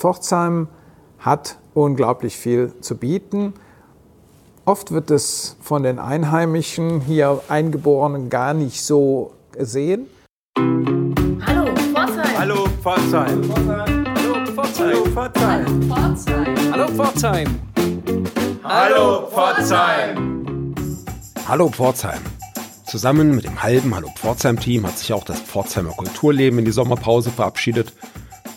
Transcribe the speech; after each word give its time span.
Pforzheim 0.00 0.68
hat 1.18 1.58
unglaublich 1.74 2.38
viel 2.38 2.72
zu 2.80 2.96
bieten. 2.96 3.52
Oft 4.64 4.92
wird 4.92 5.10
es 5.10 5.58
von 5.60 5.82
den 5.82 5.98
Einheimischen 5.98 7.02
hier 7.02 7.42
Eingeborenen 7.48 8.30
gar 8.30 8.54
nicht 8.54 8.82
so 8.82 9.34
gesehen. 9.52 10.06
Hallo 10.56 11.74
Pforzheim. 11.92 12.38
Hallo 12.38 12.64
Pforzheim. 12.80 13.42
Hallo 13.54 14.44
Pforzheim. 14.46 14.96
Hallo 14.96 15.04
Pforzheim. 15.12 16.72
Hallo 16.72 16.88
Pforzheim. 16.88 17.60
Hallo 18.64 19.26
Pforzheim. 19.26 20.74
Hallo 21.46 21.68
Pforzheim. 21.68 22.20
Zusammen 22.86 23.34
mit 23.34 23.44
dem 23.44 23.62
halben 23.62 23.94
Hallo 23.94 24.08
Pforzheim-Team 24.16 24.86
hat 24.86 24.96
sich 24.96 25.12
auch 25.12 25.24
das 25.24 25.40
Pforzheimer 25.40 25.90
Kulturleben 25.90 26.58
in 26.58 26.64
die 26.64 26.72
Sommerpause 26.72 27.30
verabschiedet. 27.30 27.92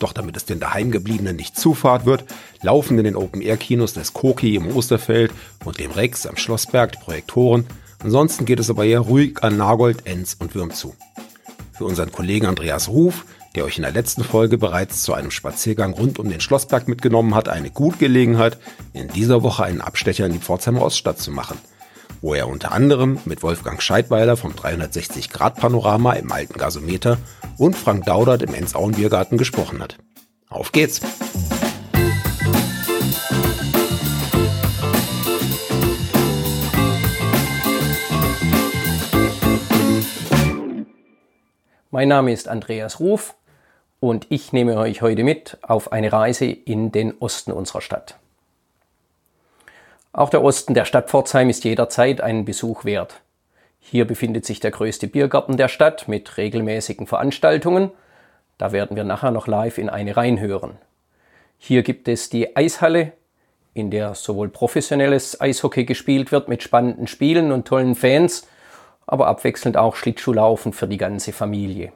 Doch 0.04 0.12
damit 0.12 0.36
es 0.36 0.44
den 0.44 0.60
Daheimgebliebenen 0.60 1.34
nicht 1.34 1.58
zu 1.58 1.72
fad 1.72 2.04
wird, 2.04 2.26
laufen 2.60 2.98
in 2.98 3.04
den 3.04 3.16
Open-Air-Kinos 3.16 3.94
des 3.94 4.12
Koki 4.12 4.54
im 4.54 4.66
Osterfeld 4.66 5.32
und 5.64 5.78
dem 5.78 5.92
Rex 5.92 6.26
am 6.26 6.36
Schlossberg 6.36 6.92
die 6.92 6.98
Projektoren. 6.98 7.64
Ansonsten 8.00 8.44
geht 8.44 8.60
es 8.60 8.68
aber 8.68 8.84
eher 8.84 9.00
ruhig 9.00 9.42
an 9.42 9.56
Nagold, 9.56 10.06
Enz 10.06 10.36
und 10.38 10.54
Würm 10.54 10.72
zu. 10.72 10.94
Für 11.72 11.86
unseren 11.86 12.12
Kollegen 12.12 12.44
Andreas 12.44 12.90
Ruf, 12.90 13.24
der 13.54 13.64
euch 13.64 13.78
in 13.78 13.84
der 13.84 13.92
letzten 13.92 14.24
Folge 14.24 14.58
bereits 14.58 15.04
zu 15.04 15.14
einem 15.14 15.30
Spaziergang 15.30 15.94
rund 15.94 16.18
um 16.18 16.28
den 16.28 16.42
Schlossberg 16.42 16.86
mitgenommen 16.86 17.34
hat, 17.34 17.48
eine 17.48 17.70
gute 17.70 17.96
Gelegenheit, 17.96 18.58
in 18.92 19.08
dieser 19.08 19.42
Woche 19.42 19.64
einen 19.64 19.80
Abstecher 19.80 20.26
in 20.26 20.34
die 20.34 20.38
Pforzheimer 20.38 20.82
Oststadt 20.82 21.18
zu 21.18 21.30
machen– 21.30 21.56
wo 22.24 22.32
er 22.32 22.48
unter 22.48 22.72
anderem 22.72 23.18
mit 23.26 23.42
Wolfgang 23.42 23.82
Scheidweiler 23.82 24.38
vom 24.38 24.52
360-Grad-Panorama 24.52 26.14
im 26.14 26.32
alten 26.32 26.54
Gasometer 26.54 27.18
und 27.58 27.76
Frank 27.76 28.06
Daudert 28.06 28.42
im 28.42 28.54
Enzauen 28.54 28.92
Biergarten 28.92 29.36
gesprochen 29.36 29.82
hat. 29.82 29.98
Auf 30.48 30.72
geht's! 30.72 31.02
Mein 41.90 42.08
Name 42.08 42.32
ist 42.32 42.48
Andreas 42.48 43.00
Ruf 43.00 43.34
und 44.00 44.26
ich 44.30 44.54
nehme 44.54 44.78
euch 44.78 45.02
heute 45.02 45.24
mit 45.24 45.58
auf 45.60 45.92
eine 45.92 46.10
Reise 46.10 46.46
in 46.46 46.90
den 46.90 47.12
Osten 47.18 47.52
unserer 47.52 47.82
Stadt. 47.82 48.18
Auch 50.14 50.30
der 50.30 50.44
Osten 50.44 50.74
der 50.74 50.84
Stadt 50.84 51.10
Pforzheim 51.10 51.50
ist 51.50 51.64
jederzeit 51.64 52.20
einen 52.20 52.44
Besuch 52.44 52.84
wert. 52.84 53.20
Hier 53.80 54.06
befindet 54.06 54.46
sich 54.46 54.60
der 54.60 54.70
größte 54.70 55.08
Biergarten 55.08 55.56
der 55.56 55.66
Stadt 55.66 56.06
mit 56.06 56.36
regelmäßigen 56.36 57.08
Veranstaltungen. 57.08 57.90
Da 58.56 58.70
werden 58.70 58.96
wir 58.96 59.02
nachher 59.02 59.32
noch 59.32 59.48
live 59.48 59.76
in 59.76 59.88
eine 59.90 60.16
reinhören. 60.16 60.76
Hier 61.58 61.82
gibt 61.82 62.06
es 62.06 62.30
die 62.30 62.56
Eishalle, 62.56 63.10
in 63.74 63.90
der 63.90 64.14
sowohl 64.14 64.50
professionelles 64.50 65.40
Eishockey 65.40 65.84
gespielt 65.84 66.30
wird 66.30 66.48
mit 66.48 66.62
spannenden 66.62 67.08
Spielen 67.08 67.50
und 67.50 67.66
tollen 67.66 67.96
Fans, 67.96 68.46
aber 69.08 69.26
abwechselnd 69.26 69.76
auch 69.76 69.96
Schlittschuhlaufen 69.96 70.72
für 70.72 70.86
die 70.86 70.96
ganze 70.96 71.32
Familie. 71.32 71.92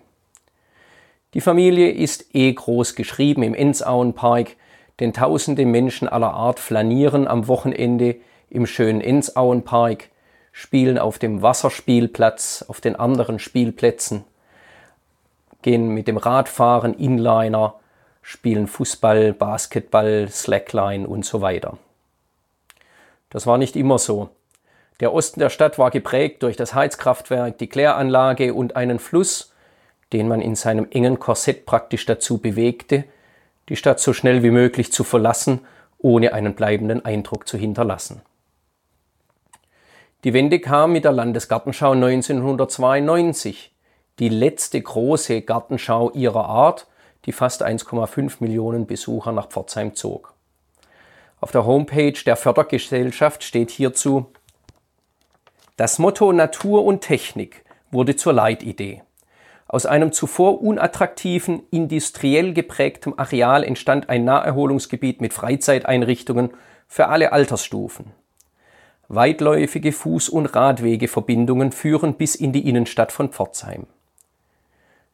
Die 1.35 1.41
Familie 1.41 1.93
ist 1.93 2.35
eh 2.35 2.53
groß 2.53 2.97
geschrieben 2.97 3.45
im 3.45 3.55
Enzauenpark, 3.55 4.57
denn 5.01 5.13
tausende 5.13 5.65
Menschen 5.65 6.09
aller 6.09 6.33
Art 6.33 6.59
flanieren 6.59 7.29
am 7.29 7.49
Wochenende 7.49 8.17
im 8.51 8.67
schönen 8.67 9.01
Ensauenpark, 9.01 10.09
spielen 10.53 10.99
auf 10.99 11.19
dem 11.19 11.43
Wasserspielplatz, 11.43 12.65
auf 12.67 12.81
den 12.81 12.97
anderen 12.97 13.39
Spielplätzen, 13.39 14.25
gehen 15.63 15.89
mit 15.89 16.09
dem 16.09 16.17
Radfahren 16.17 16.95
Inliner, 16.95 17.75
spielen 18.23 18.67
Fußball, 18.67 19.33
Basketball, 19.33 20.29
Slackline 20.29 21.07
und 21.07 21.25
so 21.25 21.41
weiter. 21.41 21.79
Das 23.31 23.47
war 23.47 23.59
nicht 23.59 23.77
immer 23.77 23.99
so. 23.99 24.31
Der 25.01 25.13
Osten 25.13 25.39
der 25.39 25.51
Stadt 25.51 25.79
war 25.79 25.91
geprägt 25.91 26.43
durch 26.43 26.57
das 26.57 26.75
Heizkraftwerk, 26.75 27.59
die 27.59 27.69
Kläranlage 27.69 28.53
und 28.53 28.75
einen 28.75 28.99
Fluss, 28.99 29.53
den 30.13 30.27
man 30.27 30.41
in 30.41 30.57
seinem 30.57 30.89
engen 30.91 31.21
Korsett 31.21 31.67
praktisch 31.67 32.05
dazu 32.07 32.39
bewegte, 32.39 33.05
die 33.69 33.77
Stadt 33.77 34.01
so 34.01 34.13
schnell 34.13 34.43
wie 34.43 34.51
möglich 34.51 34.93
zu 34.93 35.05
verlassen, 35.05 35.61
ohne 35.99 36.33
einen 36.33 36.55
bleibenden 36.55 37.05
Eindruck 37.05 37.47
zu 37.49 37.59
hinterlassen. 37.59 38.23
Die 40.25 40.33
Wende 40.33 40.59
kam 40.59 40.93
mit 40.93 41.05
der 41.05 41.13
Landesgartenschau 41.13 41.93
1992, 41.93 43.73
die 44.19 44.29
letzte 44.29 44.81
große 44.81 45.43
Gartenschau 45.43 46.11
ihrer 46.11 46.47
Art, 46.47 46.89
die 47.25 47.33
fast 47.33 47.65
1,5 47.65 48.37
Millionen 48.41 48.87
Besucher 48.87 49.33
nach 49.33 49.49
Pforzheim 49.49 49.95
zog. 49.95 50.35
Auf 51.41 51.53
der 51.53 51.67
Homepage 51.67 52.19
der 52.25 52.37
Fördergesellschaft 52.37 53.45
steht 53.45 53.71
hierzu 53.71 54.27
Das 55.77 56.01
Motto 56.01 56.33
Natur 56.33 56.85
und 56.85 57.03
Technik 57.03 57.65
wurde 57.93 58.17
zur 58.17 58.33
Leitidee. 58.33 59.03
Aus 59.71 59.85
einem 59.85 60.13
zuvor 60.13 60.63
unattraktiven, 60.63 61.63
industriell 61.71 62.55
geprägtem 62.55 63.13
Areal 63.19 63.63
entstand 63.63 64.09
ein 64.09 64.25
Naherholungsgebiet 64.25 65.21
mit 65.21 65.35
Freizeiteinrichtungen 65.35 66.51
für 66.87 67.09
alle 67.09 67.33
Altersstufen. 67.33 68.07
Weitläufige 69.09 69.91
Fuß- 69.91 70.31
und 70.31 70.47
Radwegeverbindungen 70.47 71.71
führen 71.73 72.15
bis 72.15 72.35
in 72.35 72.53
die 72.53 72.67
Innenstadt 72.67 73.13
von 73.13 73.29
Pforzheim. 73.29 73.87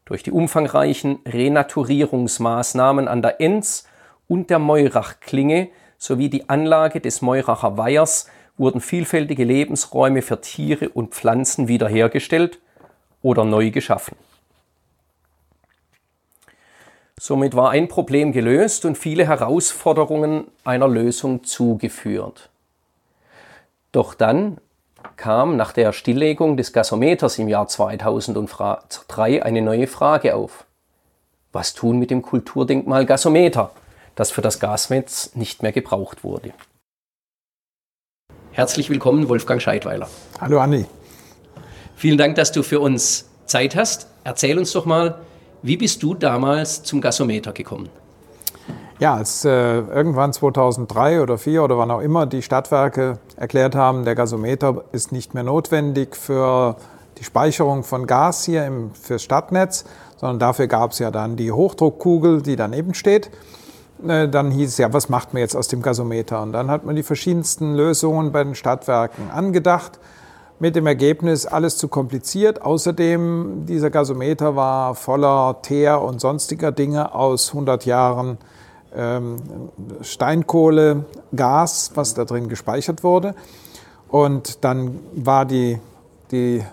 Durch 0.04 0.22
die 0.22 0.31
umfangreichen 0.31 1.19
Renaturierungsmaßnahmen 1.26 3.09
an 3.09 3.22
der 3.22 3.41
Enz 3.41 3.88
und 4.28 4.50
der 4.50 4.60
Meurach-Klinge 4.60 5.69
sowie 5.98 6.28
die 6.28 6.48
Anlage 6.48 7.00
des 7.00 7.22
Meuracher 7.22 7.76
Weihers 7.76 8.28
wurden 8.56 8.81
vielfältige 8.81 9.42
Lebensräume 9.42 10.22
für 10.22 10.41
Tiere 10.41 10.91
und 10.91 11.12
Pflanzen 11.12 11.66
wiederhergestellt 11.66 12.60
oder 13.21 13.44
neu 13.44 13.71
geschaffen. 13.71 14.16
Somit 17.21 17.55
war 17.55 17.71
ein 17.71 17.89
Problem 17.89 18.33
gelöst 18.33 18.85
und 18.85 18.99
viele 18.99 19.27
Herausforderungen 19.27 20.49
einer 20.65 20.89
Lösung 20.89 21.45
zugeführt. 21.45 22.51
Doch 23.93 24.15
dann 24.15 24.59
kam 25.17 25.57
nach 25.57 25.73
der 25.73 25.93
Stilllegung 25.93 26.57
des 26.57 26.73
Gasometers 26.73 27.39
im 27.39 27.49
Jahr 27.49 27.69
2003 27.69 29.43
eine 29.43 29.63
neue 29.63 29.87
Frage 29.87 30.35
auf. 30.35 30.65
Was 31.53 31.75
tun 31.75 31.99
mit 31.99 32.11
dem 32.11 32.23
Kulturdenkmal 32.23 33.07
Gasometer, 33.07 33.71
das 34.17 34.33
für 34.33 34.43
das 34.43 34.59
Gasnetz 34.59 35.37
nicht 35.37 35.63
mehr 35.63 35.73
gebraucht 35.73 36.25
wurde? 36.25 36.53
Herzlich 38.51 38.91
willkommen, 38.91 39.29
Wolfgang 39.29 39.63
Scheidweiler. 39.63 40.09
Hallo 40.41 40.59
Anni. 40.59 40.87
Vielen 41.97 42.19
Dank, 42.19 42.35
dass 42.35 42.51
du 42.51 42.65
für 42.65 42.81
uns 42.81 43.29
Zeit 43.47 43.77
hast. 43.77 44.09
Erzähl 44.25 44.59
uns 44.59 44.73
doch 44.73 44.85
mal, 44.85 45.21
wie 45.65 45.79
bist 45.79 46.03
du 46.03 46.13
damals 46.13 46.83
zum 46.83 47.01
Gasometer 47.01 47.53
gekommen? 47.53 47.89
Ja, 48.99 49.15
als 49.15 49.47
äh, 49.47 49.79
irgendwann 49.79 50.33
2003 50.33 51.23
oder 51.23 51.39
2004 51.39 51.65
oder 51.65 51.79
wann 51.79 51.91
auch 51.91 52.03
immer 52.03 52.27
die 52.27 52.43
Stadtwerke 52.43 53.19
erklärt 53.37 53.75
haben, 53.75 54.05
der 54.05 54.15
Gasometer 54.15 54.85
ist 54.93 55.11
nicht 55.11 55.33
mehr 55.33 55.43
notwendig 55.43 56.17
für 56.17 56.77
die 57.17 57.25
Speicherung 57.25 57.83
von 57.83 58.07
Gas 58.07 58.45
hier 58.45 58.67
im, 58.67 58.95
fürs 58.95 59.23
Stadtnetz, 59.23 59.87
sondern 60.19 60.39
dafür 60.39 60.67
gab 60.67 60.93
es 60.93 60.99
ja 60.99 61.11
dann 61.11 61.37
die 61.37 61.51
Hochdruckkugel, 61.51 62.43
die 62.43 62.57
daneben 62.57 62.93
steht. 62.93 63.31
Äh, 64.07 64.29
dann 64.29 64.51
hieß 64.51 64.69
es 64.69 64.77
ja, 64.77 64.93
was 64.93 65.09
macht 65.09 65.33
man 65.33 65.41
jetzt 65.41 65.57
aus 65.57 65.69
dem 65.69 65.81
Gasometer? 65.81 66.43
Und 66.43 66.53
dann 66.53 66.71
hat 66.71 66.85
man 66.85 66.95
die 66.95 67.03
verschiedensten 67.03 67.75
Lösungen 67.75 68.33
bei 68.33 68.45
den 68.45 68.55
Stadtwerken 68.55 69.31
angedacht 69.31 69.99
mit 70.65 70.77
dem 70.77 70.87
Ergebnis 70.87 71.45
alles 71.45 71.77
zu 71.77 71.89
kompliziert. 71.89 72.63
Außerdem, 72.63 73.67
dieser 73.67 73.91
Gasometer 73.91 74.57
war 74.57 74.95
voller 74.95 75.61
Teer 75.61 76.01
und 76.01 76.23
sonstiger 76.23 76.73
Dinge 76.73 77.15
aus 77.15 77.49
100 77.49 77.85
Jahren 77.85 78.39
ähm, 78.97 79.37
Steinkohle, 80.01 81.05
Gas, 81.37 81.91
was 81.97 82.15
da 82.15 82.25
drin 82.25 82.49
gespeichert 82.49 83.05
wurde. 83.05 83.34
Und 84.09 84.65
dann 84.65 85.01
war 85.15 85.45
die, 85.45 85.78
die 86.31 86.65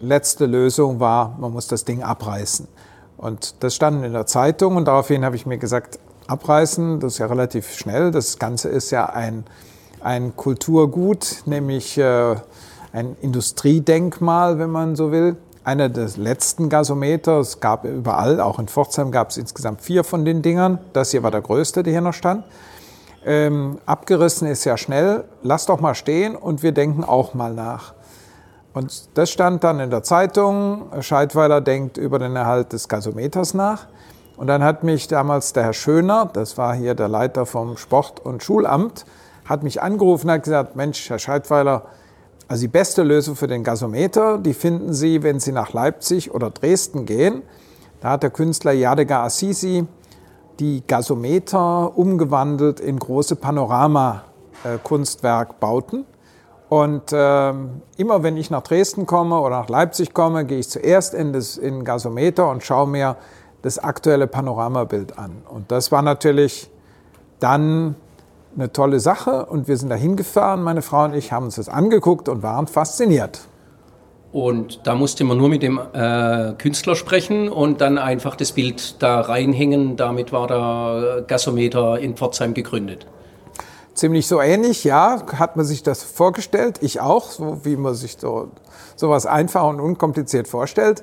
letzte 0.00 0.46
Lösung 0.46 0.98
war, 0.98 1.36
man 1.38 1.52
muss 1.52 1.66
das 1.66 1.84
Ding 1.84 2.02
abreißen. 2.02 2.68
Und 3.18 3.62
das 3.62 3.74
stand 3.74 4.02
in 4.02 4.14
der 4.14 4.24
Zeitung 4.24 4.76
und 4.76 4.86
daraufhin 4.86 5.26
habe 5.26 5.36
ich 5.36 5.44
mir 5.44 5.58
gesagt, 5.58 5.98
abreißen, 6.26 7.00
das 7.00 7.12
ist 7.12 7.18
ja 7.18 7.26
relativ 7.26 7.70
schnell. 7.74 8.12
Das 8.12 8.38
Ganze 8.38 8.70
ist 8.70 8.90
ja 8.90 9.10
ein, 9.10 9.44
ein 10.00 10.34
Kulturgut, 10.36 11.42
nämlich 11.44 11.98
äh, 11.98 12.36
ein 12.92 13.16
Industriedenkmal, 13.20 14.58
wenn 14.58 14.70
man 14.70 14.96
so 14.96 15.12
will. 15.12 15.36
Einer 15.62 15.88
der 15.88 16.08
letzten 16.16 16.68
Gasometer. 16.68 17.38
Es 17.38 17.60
gab 17.60 17.84
überall, 17.84 18.40
auch 18.40 18.58
in 18.58 18.68
Pforzheim 18.68 19.10
gab 19.10 19.30
es 19.30 19.36
insgesamt 19.36 19.82
vier 19.82 20.04
von 20.04 20.24
den 20.24 20.42
Dingern. 20.42 20.78
Das 20.92 21.10
hier 21.10 21.22
war 21.22 21.30
der 21.30 21.42
größte, 21.42 21.82
der 21.82 21.92
hier 21.92 22.00
noch 22.00 22.14
stand. 22.14 22.44
Ähm, 23.24 23.78
abgerissen 23.84 24.48
ist 24.48 24.64
ja 24.64 24.76
schnell. 24.76 25.24
Lass 25.42 25.66
doch 25.66 25.80
mal 25.80 25.94
stehen 25.94 26.34
und 26.34 26.62
wir 26.62 26.72
denken 26.72 27.04
auch 27.04 27.34
mal 27.34 27.52
nach. 27.52 27.94
Und 28.72 29.16
das 29.18 29.30
stand 29.30 29.64
dann 29.64 29.80
in 29.80 29.90
der 29.90 30.02
Zeitung. 30.02 30.86
Scheidweiler 31.00 31.60
denkt 31.60 31.98
über 31.98 32.18
den 32.18 32.36
Erhalt 32.36 32.72
des 32.72 32.88
Gasometers 32.88 33.52
nach. 33.52 33.86
Und 34.36 34.46
dann 34.46 34.64
hat 34.64 34.84
mich 34.84 35.06
damals 35.06 35.52
der 35.52 35.64
Herr 35.64 35.72
Schöner, 35.74 36.30
das 36.32 36.56
war 36.56 36.74
hier 36.74 36.94
der 36.94 37.08
Leiter 37.08 37.44
vom 37.44 37.76
Sport- 37.76 38.20
und 38.20 38.42
Schulamt, 38.42 39.04
hat 39.44 39.62
mich 39.62 39.82
angerufen 39.82 40.28
und 40.28 40.32
hat 40.32 40.44
gesagt, 40.44 40.76
Mensch, 40.76 41.10
Herr 41.10 41.18
Scheidweiler, 41.18 41.82
also 42.50 42.60
die 42.62 42.68
beste 42.68 43.02
Lösung 43.04 43.36
für 43.36 43.46
den 43.46 43.62
Gasometer, 43.62 44.36
die 44.36 44.54
finden 44.54 44.92
Sie, 44.92 45.22
wenn 45.22 45.38
Sie 45.38 45.52
nach 45.52 45.72
Leipzig 45.72 46.34
oder 46.34 46.50
Dresden 46.50 47.06
gehen. 47.06 47.42
Da 48.00 48.10
hat 48.10 48.24
der 48.24 48.30
Künstler 48.30 48.72
Yadega 48.72 49.22
Assisi 49.22 49.86
die 50.58 50.82
Gasometer 50.84 51.96
umgewandelt 51.96 52.80
in 52.80 52.98
große 52.98 53.36
Panorama-Kunstwerkbauten. 53.36 56.04
Und 56.68 57.12
äh, 57.12 57.52
immer 57.96 58.24
wenn 58.24 58.36
ich 58.36 58.50
nach 58.50 58.62
Dresden 58.62 59.06
komme 59.06 59.38
oder 59.38 59.60
nach 59.60 59.68
Leipzig 59.68 60.12
komme, 60.12 60.44
gehe 60.44 60.58
ich 60.58 60.68
zuerst 60.68 61.14
in 61.14 61.32
in 61.62 61.84
Gasometer 61.84 62.50
und 62.50 62.64
schaue 62.64 62.88
mir 62.88 63.14
das 63.62 63.78
aktuelle 63.78 64.26
Panoramabild 64.26 65.16
an. 65.16 65.44
Und 65.48 65.70
das 65.70 65.92
war 65.92 66.02
natürlich 66.02 66.68
dann 67.38 67.94
eine 68.54 68.72
tolle 68.72 69.00
Sache 69.00 69.46
und 69.46 69.68
wir 69.68 69.76
sind 69.76 69.88
da 69.88 69.94
hingefahren, 69.94 70.62
meine 70.62 70.82
Frau 70.82 71.04
und 71.04 71.14
ich 71.14 71.32
haben 71.32 71.46
uns 71.46 71.56
das 71.56 71.68
angeguckt 71.68 72.28
und 72.28 72.42
waren 72.42 72.66
fasziniert. 72.66 73.40
Und 74.32 74.86
da 74.86 74.94
musste 74.94 75.24
man 75.24 75.38
nur 75.38 75.48
mit 75.48 75.62
dem 75.62 75.80
äh, 75.92 76.52
Künstler 76.56 76.94
sprechen 76.94 77.48
und 77.48 77.80
dann 77.80 77.98
einfach 77.98 78.36
das 78.36 78.52
Bild 78.52 79.02
da 79.02 79.20
reinhängen. 79.20 79.96
Damit 79.96 80.32
war 80.32 80.46
der 80.46 81.22
Gasometer 81.26 81.98
in 81.98 82.14
Pforzheim 82.14 82.54
gegründet. 82.54 83.06
Ziemlich 83.94 84.28
so 84.28 84.40
ähnlich, 84.40 84.84
ja, 84.84 85.24
hat 85.34 85.56
man 85.56 85.66
sich 85.66 85.82
das 85.82 86.04
vorgestellt. 86.04 86.78
Ich 86.80 87.00
auch, 87.00 87.28
so 87.30 87.64
wie 87.64 87.76
man 87.76 87.94
sich 87.94 88.18
so 88.18 88.50
sowas 88.94 89.26
einfach 89.26 89.64
und 89.64 89.80
unkompliziert 89.80 90.46
vorstellt. 90.46 91.02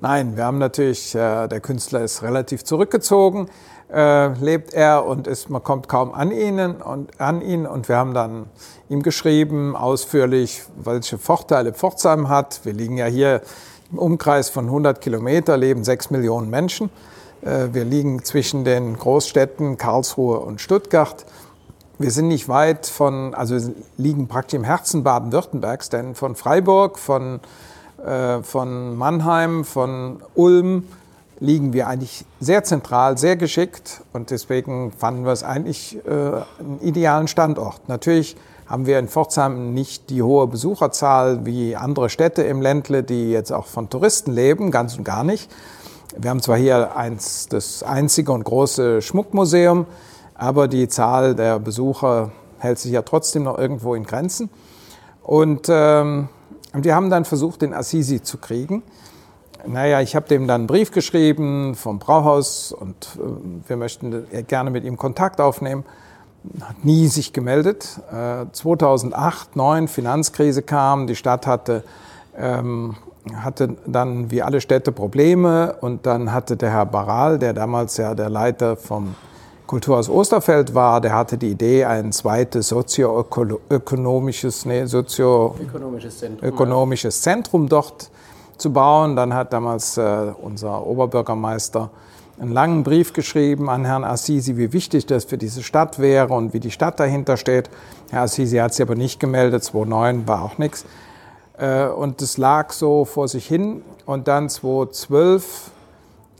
Nein, 0.00 0.36
wir 0.36 0.44
haben 0.44 0.58
natürlich, 0.58 1.16
äh, 1.16 1.48
der 1.48 1.60
Künstler 1.60 2.02
ist 2.02 2.22
relativ 2.22 2.62
zurückgezogen 2.62 3.48
äh, 3.92 4.28
lebt 4.34 4.74
er 4.74 5.06
und 5.06 5.26
ist, 5.26 5.50
man 5.50 5.62
kommt 5.62 5.88
kaum 5.88 6.12
an 6.12 6.30
ihn 6.30 6.58
und 6.58 7.20
an 7.20 7.40
ihn 7.40 7.66
und 7.66 7.88
wir 7.88 7.96
haben 7.96 8.14
dann 8.14 8.46
ihm 8.88 9.02
geschrieben 9.02 9.76
ausführlich, 9.76 10.62
welche 10.76 11.18
Vorteile 11.18 11.72
Pforzheim 11.72 12.28
hat. 12.28 12.60
Wir 12.64 12.72
liegen 12.72 12.98
ja 12.98 13.06
hier 13.06 13.40
im 13.90 13.98
Umkreis 13.98 14.50
von 14.50 14.66
100 14.66 15.00
Kilometer 15.00 15.56
leben 15.56 15.84
sechs 15.84 16.10
Millionen 16.10 16.50
Menschen. 16.50 16.90
Äh, 17.42 17.68
wir 17.72 17.84
liegen 17.84 18.24
zwischen 18.24 18.64
den 18.64 18.98
Großstädten 18.98 19.78
Karlsruhe 19.78 20.40
und 20.40 20.60
Stuttgart. 20.60 21.24
Wir 21.98 22.10
sind 22.10 22.28
nicht 22.28 22.48
weit 22.48 22.86
von, 22.86 23.34
also 23.34 23.56
liegen 23.96 24.28
praktisch 24.28 24.58
im 24.58 24.64
Herzen 24.64 25.02
Baden-Württembergs, 25.02 25.88
denn 25.88 26.14
von 26.14 26.36
Freiburg, 26.36 26.98
von, 26.98 27.40
äh, 28.04 28.42
von 28.42 28.96
Mannheim, 28.96 29.64
von 29.64 30.22
Ulm, 30.34 30.84
liegen 31.40 31.72
wir 31.72 31.86
eigentlich 31.86 32.24
sehr 32.40 32.64
zentral, 32.64 33.16
sehr 33.16 33.36
geschickt 33.36 34.02
und 34.12 34.30
deswegen 34.30 34.92
fanden 34.92 35.24
wir 35.24 35.32
es 35.32 35.42
eigentlich 35.42 35.98
äh, 36.06 36.10
einen 36.10 36.80
idealen 36.80 37.28
Standort. 37.28 37.88
Natürlich 37.88 38.36
haben 38.66 38.86
wir 38.86 38.98
in 38.98 39.08
Pforzheim 39.08 39.72
nicht 39.72 40.10
die 40.10 40.22
hohe 40.22 40.46
Besucherzahl 40.46 41.46
wie 41.46 41.74
andere 41.74 42.10
Städte 42.10 42.42
im 42.42 42.60
Ländle, 42.60 43.02
die 43.02 43.30
jetzt 43.30 43.52
auch 43.52 43.66
von 43.66 43.88
Touristen 43.88 44.32
leben, 44.32 44.70
ganz 44.70 44.96
und 44.98 45.04
gar 45.04 45.24
nicht. 45.24 45.50
Wir 46.16 46.30
haben 46.30 46.42
zwar 46.42 46.56
hier 46.56 46.96
eins, 46.96 47.48
das 47.48 47.82
einzige 47.82 48.32
und 48.32 48.44
große 48.44 49.00
Schmuckmuseum, 49.00 49.86
aber 50.34 50.68
die 50.68 50.88
Zahl 50.88 51.34
der 51.34 51.58
Besucher 51.58 52.30
hält 52.58 52.78
sich 52.78 52.92
ja 52.92 53.02
trotzdem 53.02 53.44
noch 53.44 53.58
irgendwo 53.58 53.94
in 53.94 54.04
Grenzen. 54.04 54.50
Und 55.22 55.68
ähm, 55.68 56.28
wir 56.72 56.94
haben 56.94 57.10
dann 57.10 57.24
versucht, 57.24 57.62
den 57.62 57.72
Assisi 57.72 58.22
zu 58.22 58.38
kriegen. 58.38 58.82
Naja, 59.68 60.00
ich 60.00 60.16
habe 60.16 60.26
dem 60.28 60.46
dann 60.46 60.62
einen 60.62 60.66
Brief 60.66 60.92
geschrieben 60.92 61.74
vom 61.74 61.98
Brauhaus 61.98 62.72
und 62.72 63.08
äh, 63.16 63.68
wir 63.68 63.76
möchten 63.76 64.26
gerne 64.46 64.70
mit 64.70 64.84
ihm 64.84 64.96
Kontakt 64.96 65.42
aufnehmen. 65.42 65.84
Hat 66.62 66.84
nie 66.84 67.06
sich 67.08 67.34
gemeldet. 67.34 68.00
Äh, 68.10 68.46
2008, 68.50 69.52
2009, 69.52 69.88
Finanzkrise 69.88 70.62
kam, 70.62 71.06
die 71.06 71.16
Stadt 71.16 71.46
hatte, 71.46 71.84
ähm, 72.38 72.96
hatte 73.34 73.76
dann 73.86 74.30
wie 74.30 74.40
alle 74.42 74.62
Städte 74.62 74.90
Probleme 74.90 75.76
und 75.82 76.06
dann 76.06 76.32
hatte 76.32 76.56
der 76.56 76.70
Herr 76.70 76.86
Baral, 76.86 77.38
der 77.38 77.52
damals 77.52 77.98
ja 77.98 78.14
der 78.14 78.30
Leiter 78.30 78.74
vom 78.76 79.16
Kulturhaus 79.66 80.08
Osterfeld 80.08 80.74
war, 80.74 81.02
der 81.02 81.14
hatte 81.14 81.36
die 81.36 81.50
Idee, 81.50 81.84
ein 81.84 82.12
zweites 82.12 82.68
sozioökonomisches, 82.68 84.64
nee, 84.64 84.86
sozioökonomisches 84.86 86.20
Zentrum, 86.20 86.48
ökonomisches 86.48 87.20
Zentrum 87.20 87.68
dort 87.68 88.10
zu 88.58 88.72
bauen. 88.72 89.16
Dann 89.16 89.34
hat 89.34 89.52
damals 89.52 89.96
äh, 89.96 90.32
unser 90.40 90.86
Oberbürgermeister 90.86 91.90
einen 92.38 92.52
langen 92.52 92.84
Brief 92.84 93.12
geschrieben 93.12 93.68
an 93.68 93.84
Herrn 93.84 94.04
Assisi, 94.04 94.56
wie 94.56 94.72
wichtig 94.72 95.06
das 95.06 95.24
für 95.24 95.38
diese 95.38 95.62
Stadt 95.62 95.98
wäre 95.98 96.34
und 96.34 96.52
wie 96.52 96.60
die 96.60 96.70
Stadt 96.70 97.00
dahinter 97.00 97.36
steht. 97.36 97.68
Herr 98.10 98.22
Assisi 98.22 98.58
hat 98.58 98.74
sich 98.74 98.82
aber 98.82 98.94
nicht 98.94 99.18
gemeldet, 99.18 99.64
2009 99.64 100.28
war 100.28 100.42
auch 100.42 100.58
nichts. 100.58 100.84
Äh, 101.58 101.86
und 101.86 102.22
es 102.22 102.38
lag 102.38 102.72
so 102.72 103.04
vor 103.04 103.28
sich 103.28 103.46
hin. 103.46 103.82
Und 104.06 104.28
dann 104.28 104.48
2012 104.48 105.70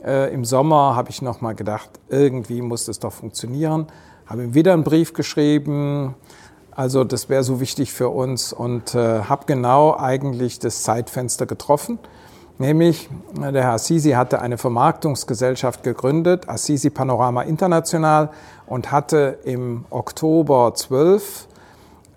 äh, 0.05 0.33
im 0.33 0.45
Sommer 0.45 0.95
habe 0.95 1.09
ich 1.09 1.21
nochmal 1.21 1.55
gedacht, 1.55 1.89
irgendwie 2.07 2.61
muss 2.61 2.85
das 2.85 2.99
doch 2.99 3.13
funktionieren. 3.13 3.87
Habe 4.25 4.43
ihm 4.43 4.53
wieder 4.53 4.73
einen 4.73 4.83
Brief 4.83 5.13
geschrieben, 5.13 6.15
also 6.79 7.03
das 7.03 7.27
wäre 7.27 7.43
so 7.43 7.59
wichtig 7.59 7.91
für 7.91 8.07
uns 8.07 8.53
und 8.53 8.95
äh, 8.95 9.23
habe 9.23 9.43
genau 9.47 9.97
eigentlich 9.97 10.59
das 10.59 10.81
Zeitfenster 10.83 11.45
getroffen. 11.45 11.99
Nämlich, 12.57 13.09
der 13.35 13.63
Herr 13.63 13.73
Assisi 13.73 14.11
hatte 14.11 14.39
eine 14.39 14.57
Vermarktungsgesellschaft 14.57 15.83
gegründet, 15.83 16.47
Assisi 16.47 16.89
Panorama 16.89 17.41
International, 17.41 18.29
und 18.65 18.93
hatte 18.93 19.39
im 19.43 19.83
Oktober 19.89 20.73
12 20.73 21.49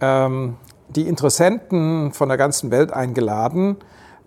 ähm, 0.00 0.54
die 0.90 1.08
Interessenten 1.08 2.12
von 2.12 2.28
der 2.28 2.38
ganzen 2.38 2.70
Welt 2.70 2.92
eingeladen, 2.92 3.78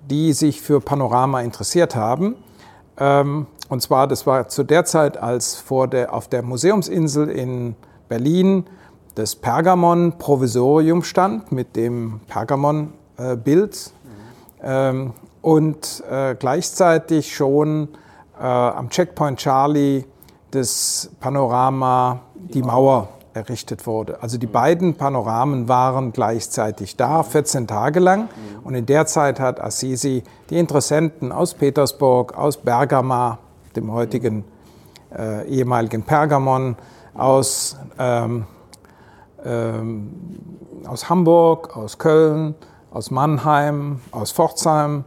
die 0.10 0.34
sich 0.34 0.62
für 0.62 0.82
Panorama 0.82 1.40
interessiert 1.40 1.96
haben. 1.96 2.36
Ähm, 2.98 3.48
und 3.70 3.82
zwar, 3.82 4.06
das 4.06 4.28
war 4.28 4.50
zu 4.50 4.66
der 4.66 4.84
Zeit, 4.84 5.16
als 5.16 5.56
vor 5.56 5.88
der, 5.88 6.14
auf 6.14 6.28
der 6.28 6.42
Museumsinsel 6.42 7.30
in 7.30 7.78
Berlin 8.10 8.66
das 9.16 9.36
Pergamon-Provisorium 9.36 11.04
stand 11.04 11.52
mit 11.52 11.76
dem 11.76 12.20
Pergamon-Bild 12.28 13.94
ähm, 14.62 15.14
und 15.42 16.04
äh, 16.10 16.36
gleichzeitig 16.36 17.34
schon 17.34 17.90
äh, 18.40 18.44
am 18.44 18.90
Checkpoint 18.90 19.40
Charlie 19.40 20.04
das 20.52 21.10
Panorama 21.20 22.20
Die 22.36 22.62
Mauer. 22.62 23.10
Errichtet 23.34 23.86
wurde. 23.86 24.24
Also 24.24 24.38
die 24.38 24.48
beiden 24.48 24.96
Panoramen 24.96 25.68
waren 25.68 26.14
gleichzeitig 26.14 26.96
da, 26.96 27.22
14 27.22 27.68
Tage 27.68 28.00
lang. 28.00 28.30
Und 28.64 28.76
in 28.76 28.86
der 28.86 29.08
Zeit 29.08 29.42
hat 29.42 29.60
Assisi 29.60 30.24
die 30.50 30.58
Interessenten 30.58 31.34
aus 31.34 31.54
Petersburg, 31.54 32.34
aus 32.38 32.56
Bergama, 32.56 33.40
dem 33.76 33.92
heutigen 33.92 34.46
äh, 35.14 35.46
ehemaligen 35.50 36.04
Pergamon, 36.04 36.78
aus 37.14 37.76
ähm, 38.00 38.46
ähm, 39.46 40.12
aus 40.88 41.10
Hamburg, 41.10 41.76
aus 41.76 41.98
Köln, 41.98 42.56
aus 42.92 43.12
Mannheim, 43.12 44.00
aus 44.12 44.32
Pforzheim, 44.32 45.04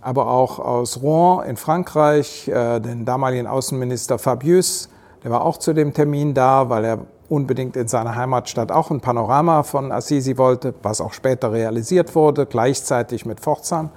aber 0.00 0.28
auch 0.28 0.58
aus 0.58 1.02
Rouen 1.02 1.44
in 1.46 1.56
Frankreich, 1.56 2.48
äh, 2.48 2.80
den 2.80 3.04
damaligen 3.04 3.46
Außenminister 3.46 4.18
Fabius, 4.18 4.88
der 5.22 5.30
war 5.30 5.44
auch 5.44 5.56
zu 5.56 5.72
dem 5.72 5.94
Termin 5.94 6.34
da, 6.34 6.68
weil 6.68 6.84
er 6.84 6.98
unbedingt 7.28 7.76
in 7.76 7.88
seiner 7.88 8.14
Heimatstadt 8.14 8.70
auch 8.70 8.90
ein 8.90 9.00
Panorama 9.00 9.62
von 9.62 9.90
Assisi 9.92 10.36
wollte, 10.36 10.74
was 10.82 11.00
auch 11.00 11.12
später 11.12 11.52
realisiert 11.52 12.14
wurde, 12.14 12.46
gleichzeitig 12.46 13.24
mit 13.24 13.40
Pforzheim. 13.40 13.90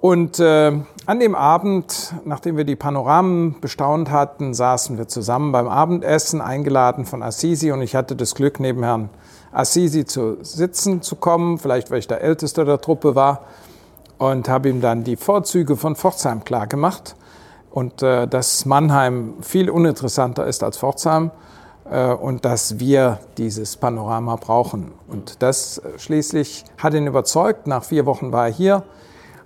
Und 0.00 0.38
äh, 0.38 0.72
an 1.06 1.20
dem 1.20 1.34
Abend, 1.34 2.14
nachdem 2.24 2.56
wir 2.56 2.64
die 2.64 2.76
Panoramen 2.76 3.60
bestaunt 3.60 4.10
hatten, 4.10 4.54
saßen 4.54 4.96
wir 4.96 5.08
zusammen 5.08 5.50
beim 5.50 5.66
Abendessen, 5.66 6.40
eingeladen 6.40 7.04
von 7.04 7.22
Assisi. 7.22 7.72
Und 7.72 7.82
ich 7.82 7.96
hatte 7.96 8.14
das 8.14 8.36
Glück, 8.36 8.60
neben 8.60 8.84
Herrn 8.84 9.10
Assisi 9.50 10.04
zu 10.04 10.36
sitzen 10.42 11.02
zu 11.02 11.16
kommen, 11.16 11.58
vielleicht 11.58 11.90
weil 11.90 11.98
ich 11.98 12.06
der 12.06 12.20
Älteste 12.20 12.64
der 12.64 12.80
Truppe 12.80 13.16
war. 13.16 13.40
Und 14.18 14.48
habe 14.48 14.68
ihm 14.68 14.80
dann 14.80 15.04
die 15.04 15.16
Vorzüge 15.16 15.76
von 15.76 15.96
Pforzheim 15.96 16.44
klargemacht. 16.44 17.16
Und 17.70 18.02
äh, 18.02 18.28
dass 18.28 18.66
Mannheim 18.66 19.34
viel 19.40 19.68
uninteressanter 19.68 20.46
ist 20.46 20.62
als 20.62 20.78
Pforzheim 20.78 21.32
äh, 21.90 22.12
und 22.12 22.44
dass 22.44 22.78
wir 22.78 23.18
dieses 23.36 23.76
Panorama 23.76 24.36
brauchen. 24.36 24.92
Und 25.08 25.42
das 25.42 25.78
äh, 25.78 25.98
schließlich 25.98 26.64
hat 26.78 26.94
ihn 26.94 27.06
überzeugt. 27.06 27.66
Nach 27.66 27.82
vier 27.82 28.06
Wochen 28.06 28.32
war 28.32 28.46
er 28.46 28.52
hier 28.52 28.84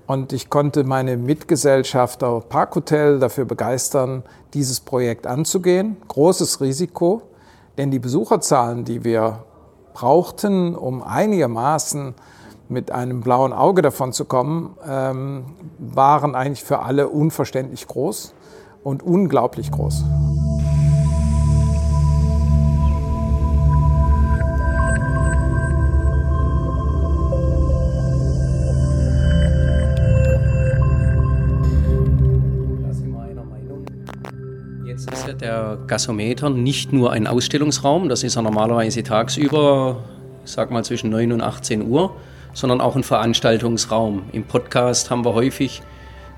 und 0.07 0.33
ich 0.33 0.51
konnte 0.51 0.85
meine 0.85 1.17
Mitgesellschafter 1.17 2.41
Parkhotel 2.41 3.19
dafür 3.19 3.45
begeistern, 3.45 4.23
dieses 4.55 4.81
Projekt 4.81 5.27
anzugehen. 5.27 5.97
Großes 6.09 6.61
Risiko, 6.61 7.23
denn 7.79 7.91
die 7.91 7.99
Besucherzahlen, 7.99 8.85
die 8.85 9.05
wir 9.05 9.45
brauchten, 9.95 10.75
um 10.75 11.03
einigermaßen 11.03 12.15
mit 12.69 12.91
einem 12.91 13.21
blauen 13.21 13.53
Auge 13.53 13.83
davon 13.83 14.13
zu 14.13 14.25
kommen, 14.25 14.77
ähm, 14.89 15.45
waren 15.79 16.35
eigentlich 16.35 16.65
für 16.65 16.81
alle 16.81 17.09
unverständlich 17.09 17.87
groß. 17.87 18.35
und 18.85 19.03
unglaublich 19.03 19.71
groß. 19.71 20.03
Der 35.41 35.79
Gasometer 35.87 36.51
nicht 36.51 36.93
nur 36.93 37.13
ein 37.13 37.27
Ausstellungsraum, 37.27 38.09
das 38.09 38.23
ist 38.23 38.37
er 38.37 38.43
normalerweise 38.43 39.03
tagsüber, 39.03 40.03
ich 40.45 40.51
sag 40.51 40.71
mal 40.71 40.85
zwischen 40.85 41.11
9 41.11 41.33
und 41.33 41.41
18 41.41 41.87
Uhr, 41.89 42.15
sondern 42.53 42.81
auch 42.81 42.97
ein 42.97 43.03
Veranstaltungsraum. 43.03 44.25
Im 44.33 44.45
Podcast 44.45 45.11
haben 45.11 45.25
wir 45.25 45.35
häufig 45.35 45.83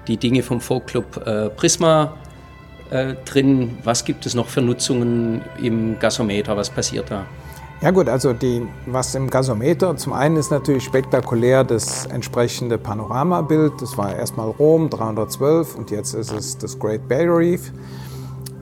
die 0.06 0.16
Dinge 0.16 0.42
vom 0.42 0.61
Folkclub 0.61 1.26
äh, 1.26 1.49
Prisma 1.50 2.14
äh, 2.90 3.14
drin. 3.25 3.78
Was 3.85 4.04
gibt 4.04 4.26
es 4.26 4.35
noch 4.35 4.49
für 4.49 4.61
Nutzungen 4.61 5.42
im 5.62 5.99
Gasometer? 5.99 6.56
Was 6.56 6.71
passiert 6.71 7.11
da? 7.11 7.26
Ja 7.80 7.90
gut, 7.90 8.09
also 8.09 8.33
die, 8.33 8.62
was 8.87 9.14
im 9.14 9.28
Gasometer, 9.28 9.97
zum 9.97 10.12
einen 10.14 10.37
ist 10.37 10.50
natürlich 10.50 10.85
spektakulär 10.85 11.64
das 11.64 12.06
entsprechende 12.06 12.78
Panoramabild. 12.78 13.75
Das 13.80 13.99
war 13.99 14.14
erstmal 14.14 14.49
Rom 14.49 14.88
312 14.88 15.75
und 15.75 15.90
jetzt 15.90 16.14
ist 16.14 16.33
es 16.33 16.56
das 16.56 16.78
Great 16.78 17.06
Barrier 17.09 17.37
Reef 17.37 17.73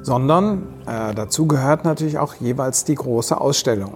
sondern 0.02 0.64
äh, 0.86 1.14
dazu 1.14 1.46
gehört 1.46 1.84
natürlich 1.84 2.18
auch 2.18 2.34
jeweils 2.34 2.84
die 2.84 2.96
große 2.96 3.40
Ausstellung, 3.40 3.94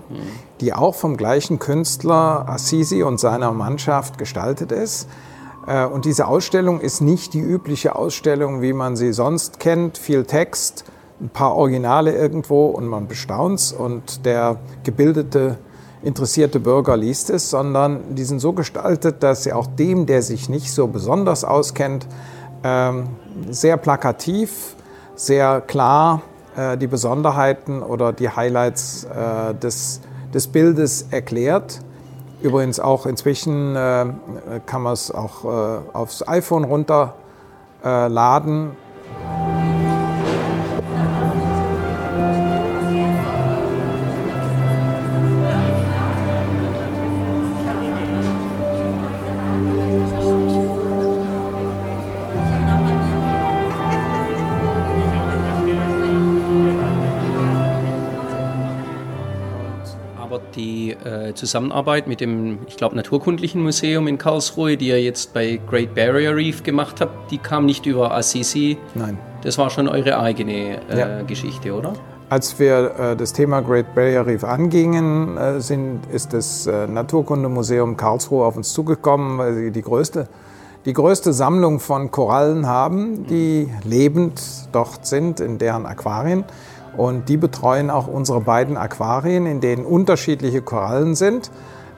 die 0.61 0.73
auch 0.73 0.95
vom 0.95 1.17
gleichen 1.17 1.59
Künstler 1.59 2.49
Assisi 2.49 3.03
und 3.03 3.19
seiner 3.19 3.53
Mannschaft 3.53 4.19
gestaltet 4.19 4.73
ist. 4.73 5.09
Äh, 5.67 5.85
und 5.85 6.05
diese 6.05 6.29
Ausstellung 6.29 6.81
ist 6.81 7.01
nicht 7.01 7.35
die 7.35 7.41
übliche 7.41 7.97
Ausstellung, 7.97 8.63
wie 8.63 8.73
man 8.73 8.97
sie 8.97 9.13
sonst 9.13 9.59
kennt, 9.61 9.99
viel 9.99 10.25
Text, 10.25 10.85
ein 11.21 11.31
paar 11.31 11.57
Originale 11.57 12.15
irgendwo 12.15 12.67
und 12.67 12.87
man 12.87 13.09
bestaunt's 13.09 13.73
und 13.73 14.25
der 14.27 14.59
gebildete 14.85 15.59
interessierte 16.03 16.61
Bürger 16.61 16.97
liest 16.97 17.31
es, 17.31 17.51
sondern 17.51 18.15
die 18.15 18.25
sind 18.25 18.39
so 18.39 18.53
gestaltet, 18.53 19.23
dass 19.23 19.43
sie 19.43 19.53
auch 19.53 19.67
dem, 19.67 20.07
der 20.07 20.23
sich 20.23 20.49
nicht 20.49 20.73
so 20.73 20.87
besonders 20.87 21.43
auskennt, 21.43 22.07
ähm, 22.63 23.09
sehr 23.51 23.77
plakativ 23.77 24.76
sehr 25.17 25.61
klar 25.63 26.23
äh, 26.57 26.77
die 26.77 26.87
Besonderheiten 26.87 27.83
oder 27.83 28.13
die 28.13 28.29
Highlights 28.29 29.05
äh, 29.05 29.55
des, 29.55 30.01
des 30.33 30.47
Bildes 30.47 31.09
erklärt. 31.11 31.81
Übrigens 32.43 32.79
auch 32.79 33.07
inzwischen 33.07 33.75
äh, 33.75 34.07
kann 34.67 34.83
man 34.83 34.93
es 34.93 35.11
auch 35.11 35.45
äh, 35.45 35.79
aufs 35.95 36.27
iPhone 36.29 36.65
runterladen 37.83 38.77
Zusammenarbeit 61.37 62.09
mit 62.09 62.21
dem, 62.21 62.59
ich 62.67 62.77
glaube, 62.77 62.97
Naturkundlichen 62.97 63.63
Museum 63.63 64.09
in 64.09 64.19
Karlsruhe, 64.19 64.77
die 64.77 64.89
ihr 64.89 65.03
jetzt 65.03 65.33
bei 65.33 65.61
Great 65.69 65.95
Barrier 65.95 66.35
Reef 66.35 66.63
gemacht 66.63 67.01
habt, 67.01 67.31
die 67.31 67.39
kam 67.39 67.67
nicht 67.67 67.87
über 67.87 68.13
Assisi. 68.13 68.79
Nein. 68.95 69.19
Das 69.43 69.59
war 69.59 69.71
schon 69.71 69.89
eure 69.89 70.19
eigene 70.19 70.81
äh, 70.89 70.99
ja. 70.99 71.23
Geschichte, 71.23 71.73
oder? 71.73 71.93
Als 72.29 72.59
wir 72.59 72.95
äh, 72.99 73.17
das 73.17 73.33
Thema 73.33 73.61
Great 73.61 73.95
Barrier 73.95 74.27
Reef 74.27 74.43
angingen, 74.43 75.37
äh, 75.37 75.61
sind, 75.61 76.01
ist 76.13 76.33
das 76.33 76.67
äh, 76.67 76.89
Naturkundemuseum 76.89 77.97
Karlsruhe 77.97 78.45
auf 78.45 78.57
uns 78.57 78.73
zugekommen, 78.73 79.39
weil 79.39 79.55
sie 79.55 79.71
die 79.71 79.83
größte, 79.83 80.27
die 80.87 80.93
größte 80.93 81.33
Sammlung 81.33 81.79
von 81.79 82.11
Korallen 82.11 82.67
haben, 82.67 83.27
die 83.29 83.69
lebend 83.85 84.41
dort 84.73 85.07
sind 85.07 85.39
in 85.39 85.59
deren 85.59 85.87
Aquarien. 85.87 86.45
Und 86.97 87.29
die 87.29 87.37
betreuen 87.37 87.91
auch 87.91 88.07
unsere 88.07 88.41
beiden 88.41 88.77
Aquarien, 88.77 89.47
in 89.47 89.61
denen 89.61 89.85
unterschiedliche 89.85 90.63
Korallen 90.63 91.15
sind. 91.15 91.51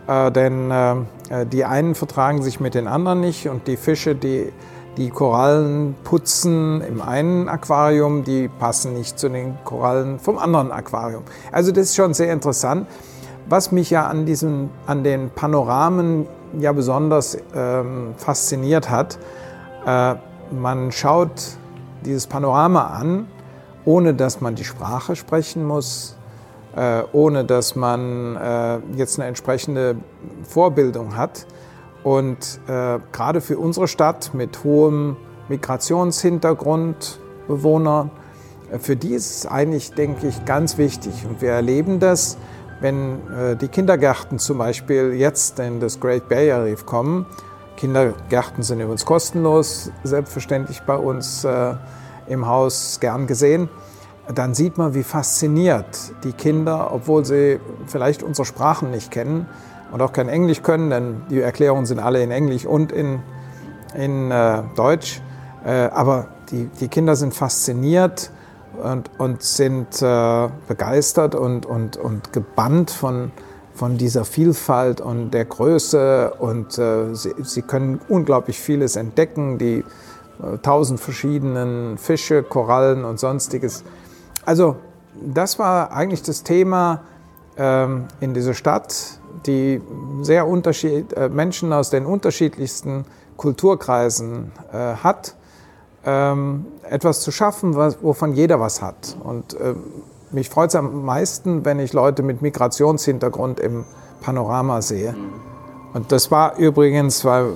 Äh, 0.07 0.33
denn 0.33 0.71
äh, 0.71 1.47
die 1.47 1.64
einen 1.64 1.95
vertragen 1.95 2.43
sich 2.43 2.61
mit 2.61 2.75
den 2.75 2.88
anderen 2.88 3.21
nicht 3.21 3.49
und 3.49 3.67
die 3.67 3.76
Fische, 3.76 4.14
die 4.14 4.52
die 4.99 5.11
Korallen 5.11 5.95
putzen 6.02 6.81
im 6.81 7.00
einen 7.00 7.49
Aquarium, 7.49 8.25
die 8.25 8.49
passen 8.49 8.95
nicht 8.95 9.19
zu 9.19 9.28
den 9.28 9.57
Korallen 9.64 10.19
vom 10.19 10.38
anderen 10.38 10.73
Aquarium. 10.73 11.23
Also 11.52 11.71
das 11.71 11.85
ist 11.85 11.97
schon 11.97 12.14
sehr 12.14 12.33
interessant. 12.33 12.88
Was 13.49 13.71
mich 13.71 13.90
ja 13.90 14.07
an, 14.09 14.26
diesen, 14.26 14.71
an 14.87 15.05
den 15.05 15.31
Panoramen 15.31 16.26
ja 16.59 16.73
besonders 16.73 17.38
ähm, 17.55 18.14
fasziniert 18.17 18.90
hat, 18.90 19.19
äh, 19.87 20.17
man 20.50 20.90
schaut 20.90 21.31
dieses 22.05 22.26
Panorama 22.26 22.88
an 22.88 23.28
ohne 23.88 24.12
dass 24.12 24.42
man 24.42 24.54
die 24.54 24.64
Sprache 24.64 25.16
sprechen 25.16 25.64
muss, 25.64 26.14
äh, 26.76 27.04
ohne 27.12 27.47
dass 27.47 27.75
man 27.75 28.37
äh, 28.37 28.80
jetzt 28.95 29.18
eine 29.18 29.26
entsprechende 29.26 29.97
Vorbildung 30.42 31.16
hat. 31.16 31.47
Und 32.02 32.61
äh, 32.68 32.99
gerade 33.12 33.40
für 33.40 33.59
unsere 33.59 33.88
Stadt 33.88 34.35
mit 34.35 34.62
hohem 34.62 35.16
Migrationshintergrund, 35.49 37.18
Bewohnern, 37.49 38.11
äh, 38.71 38.78
für 38.78 38.95
die 38.95 39.14
ist 39.14 39.30
es 39.30 39.47
eigentlich, 39.47 39.95
denke 39.95 40.26
ich, 40.26 40.45
ganz 40.45 40.76
wichtig. 40.76 41.25
Und 41.26 41.40
wir 41.40 41.52
erleben 41.52 41.99
das, 41.99 42.37
wenn 42.83 43.26
äh, 43.30 43.57
die 43.57 43.68
Kindergärten 43.68 44.38
zum 44.38 44.59
Beispiel 44.59 45.14
jetzt 45.14 45.59
in 45.61 45.80
das 45.80 45.99
Great 45.99 46.28
Barrier 46.28 46.62
Reef 46.64 46.85
kommen. 46.85 47.25
Kindergärten 47.78 48.62
sind 48.62 48.80
übrigens 48.80 49.07
kostenlos, 49.07 49.90
selbstverständlich 50.04 50.83
bei 50.83 50.97
uns 50.97 51.45
äh, 51.45 51.73
im 52.29 52.47
Haus 52.47 52.99
gern 53.01 53.27
gesehen, 53.27 53.69
dann 54.35 54.55
sieht 54.55 54.77
man, 54.77 54.95
wie 54.95 55.03
fasziniert 55.03 56.13
die 56.25 56.33
Kinder, 56.33 56.93
obwohl 56.93 57.25
sie 57.25 57.61
vielleicht 57.87 58.23
unsere 58.23 58.45
Sprachen 58.45 58.91
nicht 58.91 59.11
kennen 59.11 59.47
und 59.91 60.03
auch 60.03 60.13
kein 60.13 60.29
Englisch 60.29 60.63
können, 60.63 60.91
denn 60.91 61.23
die 61.31 61.41
Erklärungen 61.41 61.87
sind 61.87 61.99
alle 61.99 62.23
in 62.23 62.31
Englisch 62.31 62.67
und 62.67 62.93
in, 62.93 63.21
in 63.95 64.31
äh, 64.31 64.63
Deutsch. 64.77 65.23
Äh, 65.65 65.71
aber 65.71 66.29
die, 66.51 66.67
die 66.81 66.89
Kinder 66.89 67.17
sind 67.17 67.35
fasziniert 67.35 68.31
und, 68.83 69.11
und 69.19 69.43
sind 69.43 70.03
äh, 70.03 70.49
begeistert 70.69 71.35
und, 71.35 71.65
und, 71.65 71.97
und 71.97 72.33
gebannt 72.33 72.91
von, 72.91 73.33
von 73.75 73.97
dieser 73.97 74.25
Vielfalt 74.25 75.01
und 75.01 75.31
der 75.31 75.47
Größe 75.47 76.35
und 76.39 76.79
äh, 76.79 77.15
sie, 77.15 77.35
sie 77.43 77.63
können 77.63 78.01
unglaublich 78.09 78.59
vieles 78.59 78.97
entdecken. 78.97 79.59
Die 79.59 79.85
tausend 80.62 81.00
verschiedenen 81.00 81.99
Fische, 81.99 82.42
Korallen 82.42 83.04
und 83.04 83.18
sonstiges. 83.18 83.85
Also 84.45 84.76
das 85.21 85.59
war 85.59 85.92
eigentlich 85.92 86.23
das 86.23 86.42
Thema 86.42 87.02
ähm, 87.57 88.07
in 88.21 88.35
dieser 88.35 88.54
Stadt, 88.54 89.18
die 89.47 89.80
sehr 90.23 90.47
unterschied 90.47 91.12
äh, 91.12 91.28
Menschen 91.28 91.73
aus 91.73 91.90
den 91.90 92.07
unterschiedlichsten 92.07 93.04
Kulturkreisen 93.37 94.52
äh, 94.73 94.95
hat, 94.95 95.35
ähm, 96.04 96.66
etwas 96.88 97.21
zu 97.21 97.30
schaffen, 97.30 97.76
was, 97.76 98.02
wovon 98.02 98.33
jeder 98.33 98.61
was 98.61 98.80
hat. 98.83 99.16
Und 99.23 99.54
äh, 99.54 99.75
mich 100.30 100.50
freut 100.50 100.71
es 100.71 100.76
am 100.76 101.04
meisten, 101.04 101.64
wenn 101.64 101.78
ich 101.78 101.92
Leute 101.92 102.23
mit 102.23 102.42
Migrationshintergrund 102.42 103.61
im 103.61 103.85
Panorama 104.21 104.83
sehe. 104.83 105.14
Und 105.95 106.12
das 106.12 106.30
war 106.30 106.57
übrigens, 106.57 107.25
weil 107.25 107.52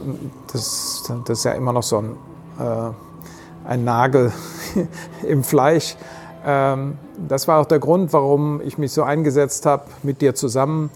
das, 0.53 1.05
das 1.27 1.39
ist 1.39 1.45
ja 1.45 1.53
immer 1.53 1.73
noch 1.73 1.83
so 1.83 1.99
ein 1.99 2.17
äh, 2.59 3.69
ein 3.69 3.85
Nagel 3.85 4.33
im 5.29 5.45
Fleisch. 5.45 5.97
Ähm, 6.45 6.99
das 7.29 7.47
war 7.49 7.61
auch 7.61 7.67
der 7.67 7.79
Grund, 7.79 8.13
warum 8.13 8.61
ich 8.63 8.79
mich 8.79 8.93
so 8.93 9.03
eingesetzt 9.03 9.67
habe, 9.67 9.85
mit 10.03 10.21
dir 10.21 10.35
zusammen 10.35 10.91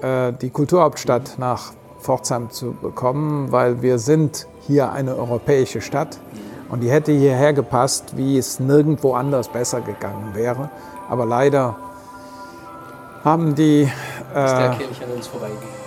äh, 0.00 0.32
die 0.32 0.50
Kulturhauptstadt 0.50 1.38
nach 1.38 1.72
Pforzheim 2.00 2.50
zu 2.50 2.72
bekommen, 2.72 3.52
weil 3.52 3.82
wir 3.82 3.98
sind 3.98 4.46
hier 4.66 4.92
eine 4.92 5.16
europäische 5.16 5.80
Stadt 5.80 6.18
und 6.68 6.80
die 6.80 6.90
hätte 6.90 7.12
hierher 7.12 7.52
gepasst, 7.52 8.16
wie 8.16 8.38
es 8.38 8.60
nirgendwo 8.60 9.14
anders 9.14 9.48
besser 9.48 9.80
gegangen 9.80 10.34
wäre. 10.34 10.70
Aber 11.08 11.26
leider 11.26 11.76
haben 13.24 13.54
die... 13.54 13.90
Äh, 14.34 14.44
ist 14.44 14.56
der 14.56 14.70
Kirche 14.70 15.04
an 15.04 15.10
uns 15.16 15.26
vorbeigegangen. 15.26 15.78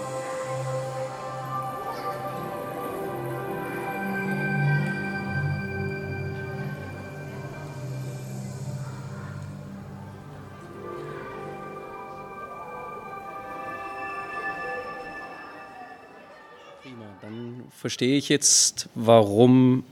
Verstehe 17.81 18.15
ich 18.15 18.29
jetzt, 18.29 18.89
warum 18.93 19.83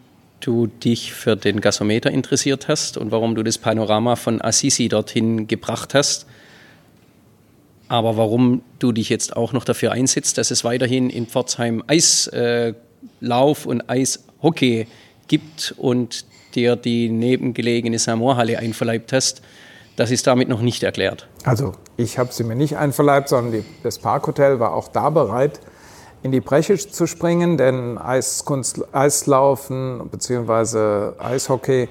du 0.41 0.67
dich 0.67 1.11
für 1.11 1.35
den 1.35 1.59
Gasometer 1.59 2.11
interessiert 2.11 2.67
hast 2.67 2.97
und 2.97 3.09
warum 3.09 3.33
du 3.33 3.41
das 3.41 3.57
Panorama 3.57 4.15
von 4.15 4.39
Assisi 4.43 4.89
dorthin 4.89 5.47
gebracht 5.47 5.95
hast. 5.95 6.27
Aber 7.87 8.15
warum 8.15 8.61
du 8.77 8.91
dich 8.91 9.09
jetzt 9.09 9.35
auch 9.35 9.53
noch 9.53 9.63
dafür 9.63 9.91
einsetzt, 9.91 10.37
dass 10.37 10.51
es 10.51 10.63
weiterhin 10.63 11.09
in 11.09 11.25
Pforzheim 11.25 11.83
Eislauf 11.87 13.65
und 13.65 13.89
Eishockey 13.89 14.85
gibt 15.27 15.73
und 15.75 16.25
dir 16.53 16.75
die 16.75 17.09
nebengelegene 17.09 17.97
Samorhalle 17.97 18.59
einverleibt 18.59 19.13
hast, 19.13 19.41
das 19.95 20.11
ist 20.11 20.27
damit 20.27 20.47
noch 20.47 20.61
nicht 20.61 20.83
erklärt. 20.83 21.27
Also 21.43 21.71
ich 21.97 22.19
habe 22.19 22.31
sie 22.31 22.43
mir 22.43 22.55
nicht 22.55 22.77
einverleibt, 22.77 23.29
sondern 23.29 23.65
das 23.81 23.97
Parkhotel 23.97 24.59
war 24.59 24.75
auch 24.75 24.89
da 24.89 25.09
bereit, 25.09 25.59
in 26.21 26.31
die 26.31 26.41
Breche 26.41 26.77
zu 26.77 27.07
springen, 27.07 27.57
denn 27.57 27.97
Eiskunst, 27.97 28.93
Eislaufen 28.93 30.09
bzw. 30.09 31.13
Eishockey 31.19 31.87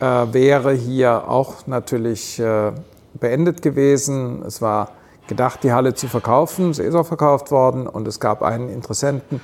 äh, 0.00 0.04
wäre 0.04 0.72
hier 0.72 1.28
auch 1.28 1.66
natürlich 1.66 2.38
äh, 2.38 2.72
beendet 3.14 3.62
gewesen. 3.62 4.42
Es 4.46 4.62
war 4.62 4.92
gedacht, 5.26 5.62
die 5.64 5.72
Halle 5.72 5.94
zu 5.94 6.06
verkaufen. 6.06 6.72
Sie 6.72 6.84
ist 6.84 6.94
auch 6.94 7.06
verkauft 7.06 7.50
worden 7.50 7.86
und 7.86 8.06
es 8.06 8.20
gab 8.20 8.42
einen 8.42 8.68
Interessenten, 8.68 9.40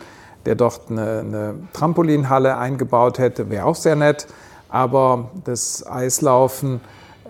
der 0.46 0.54
dort 0.54 0.82
eine, 0.90 1.20
eine 1.20 1.54
Trampolinhalle 1.72 2.56
eingebaut 2.56 3.18
hätte. 3.18 3.50
Wäre 3.50 3.66
auch 3.66 3.74
sehr 3.74 3.96
nett. 3.96 4.26
Aber 4.68 5.30
das 5.44 5.86
Eislaufen 5.86 6.80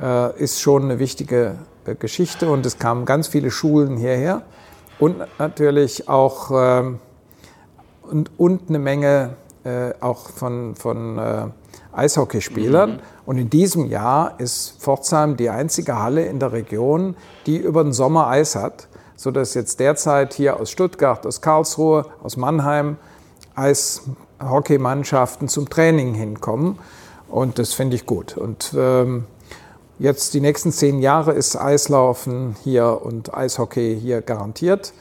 äh, 0.01 0.39
ist 0.39 0.61
schon 0.61 0.85
eine 0.85 0.99
wichtige 0.99 1.57
äh, 1.87 1.95
Geschichte 1.95 2.51
und 2.51 2.67
es 2.67 2.79
kamen 2.79 3.05
ganz 3.07 3.29
viele 3.29 3.51
Schulen 3.51 3.97
hierher 3.97 4.43
und 4.99 5.17
natürlich 5.39 6.09
auch 6.09 6.51
ähm, 6.55 6.99
und, 8.03 8.31
und 8.39 8.69
eine 8.69 8.79
Menge 8.79 9.37
äh, 9.65 9.93
auch 10.01 10.29
von, 10.29 10.75
von 10.75 11.19
äh, 11.19 11.47
Eishockeyspielern. 11.93 12.93
Mhm. 12.93 12.99
Und 13.27 13.39
in 13.39 13.51
diesem 13.51 13.87
Jahr 13.87 14.39
ist 14.39 14.81
Pforzheim 14.81 15.37
die 15.37 15.49
einzige 15.49 15.99
Halle 15.99 16.27
in 16.27 16.39
der 16.39 16.53
Region, 16.53 17.17
die 17.47 17.57
über 17.57 17.83
den 17.83 17.93
Sommer 17.93 18.29
Eis 18.29 18.55
hat, 18.55 18.89
sodass 19.17 19.55
jetzt 19.55 19.81
derzeit 19.81 20.35
hier 20.35 20.61
aus 20.61 20.71
Stuttgart, 20.71 21.27
aus 21.27 21.41
Karlsruhe, 21.41 22.07
aus 22.23 22.37
Mannheim 22.37 22.99
Eishockeymannschaften 23.55 25.49
zum 25.49 25.71
Training 25.71 26.13
hinkommen. 26.15 26.79
Und 27.29 27.59
das 27.59 27.73
finde 27.73 27.97
ich 27.97 28.05
gut. 28.05 28.37
Und 28.37 28.75
ähm, 28.77 29.25
Jetzt 29.99 30.35
die 30.35 30.41
nächsten 30.41 30.73
zehn 30.73 31.01
Jahre 31.01 31.33
ist 31.33 31.57
Eislaufen 31.57 32.57
hier 32.65 33.01
und 33.03 33.33
Eishockey 33.33 33.97
hier 34.01 34.23
garantiert. 34.23 34.93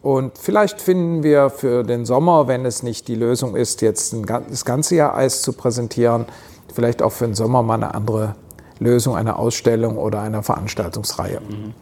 Und 0.00 0.38
vielleicht 0.38 0.80
finden 0.80 1.24
wir 1.24 1.50
für 1.50 1.82
den 1.82 2.06
Sommer, 2.06 2.46
wenn 2.46 2.64
es 2.64 2.84
nicht 2.84 3.08
die 3.08 3.16
Lösung 3.16 3.56
ist, 3.56 3.82
jetzt 3.82 4.14
das 4.48 4.64
ganze 4.64 4.94
Jahr 4.94 5.16
Eis 5.16 5.42
zu 5.42 5.52
präsentieren, 5.52 6.26
vielleicht 6.72 7.02
auch 7.02 7.10
für 7.10 7.24
den 7.24 7.34
Sommer 7.34 7.62
mal 7.64 7.74
eine 7.74 7.94
andere 7.94 8.36
Lösung, 8.78 9.16
eine 9.16 9.36
Ausstellung 9.36 9.98
oder 9.98 10.20
eine 10.20 10.44
Veranstaltungsreihe. 10.44 11.40
Mhm. 11.40 11.74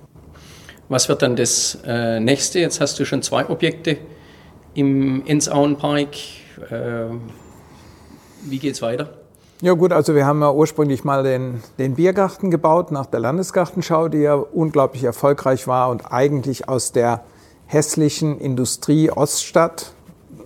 Was 0.89 1.09
wird 1.09 1.21
dann 1.21 1.37
das 1.37 1.79
äh, 1.85 2.21
nächste? 2.21 2.61
Jetzt 2.61 2.81
hast 2.81 2.99
du 2.99 3.05
schon 3.05 3.21
zwei 3.21 3.49
Objekte 3.49 3.99
im 4.73 5.27
Ensauenpark. 5.27 6.15
Äh, 6.71 7.09
wie 8.45 8.59
geht 8.59 8.75
es 8.75 8.83
weiter? 8.83 9.25
Ja 9.63 9.73
gut, 9.73 9.91
also 9.91 10.15
wir 10.15 10.27
haben 10.27 10.43
ja 10.43 10.53
ursprünglich 10.53 11.03
mal 11.05 11.23
den, 11.23 11.63
den 11.79 11.95
Biergarten 11.95 12.51
gebaut 12.51 12.91
nach 12.91 13.07
der 13.07 13.21
Landesgartenschau, 13.21 14.09
die 14.09 14.19
ja 14.19 14.35
unglaublich 14.35 15.03
erfolgreich 15.05 15.67
war 15.67 15.89
und 15.89 16.13
eigentlich 16.13 16.69
aus 16.69 16.93
der 16.93 17.23
hässlichen 17.65 18.39
Industrie 18.39 19.11
Oststadt, 19.11 19.93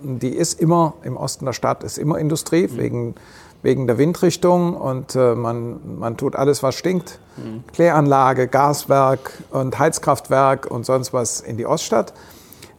die 0.01 0.29
ist 0.29 0.61
immer, 0.61 0.93
im 1.03 1.17
Osten 1.17 1.45
der 1.45 1.51
Stadt 1.51 1.83
ist 1.83 1.97
immer 1.97 2.19
Industrie, 2.19 2.67
mhm. 2.67 2.77
wegen, 2.77 3.15
wegen 3.61 3.85
der 3.85 3.97
Windrichtung 3.97 4.77
und 4.77 5.13
äh, 5.15 5.35
man, 5.35 5.99
man 5.99 6.15
tut 6.15 6.37
alles, 6.37 6.63
was 6.63 6.75
stinkt. 6.75 7.19
Mhm. 7.35 7.65
Kläranlage, 7.73 8.47
Gaswerk 8.47 9.43
und 9.51 9.77
Heizkraftwerk 9.77 10.71
und 10.71 10.85
sonst 10.85 11.11
was 11.11 11.41
in 11.41 11.57
die 11.57 11.65
Oststadt. 11.65 12.13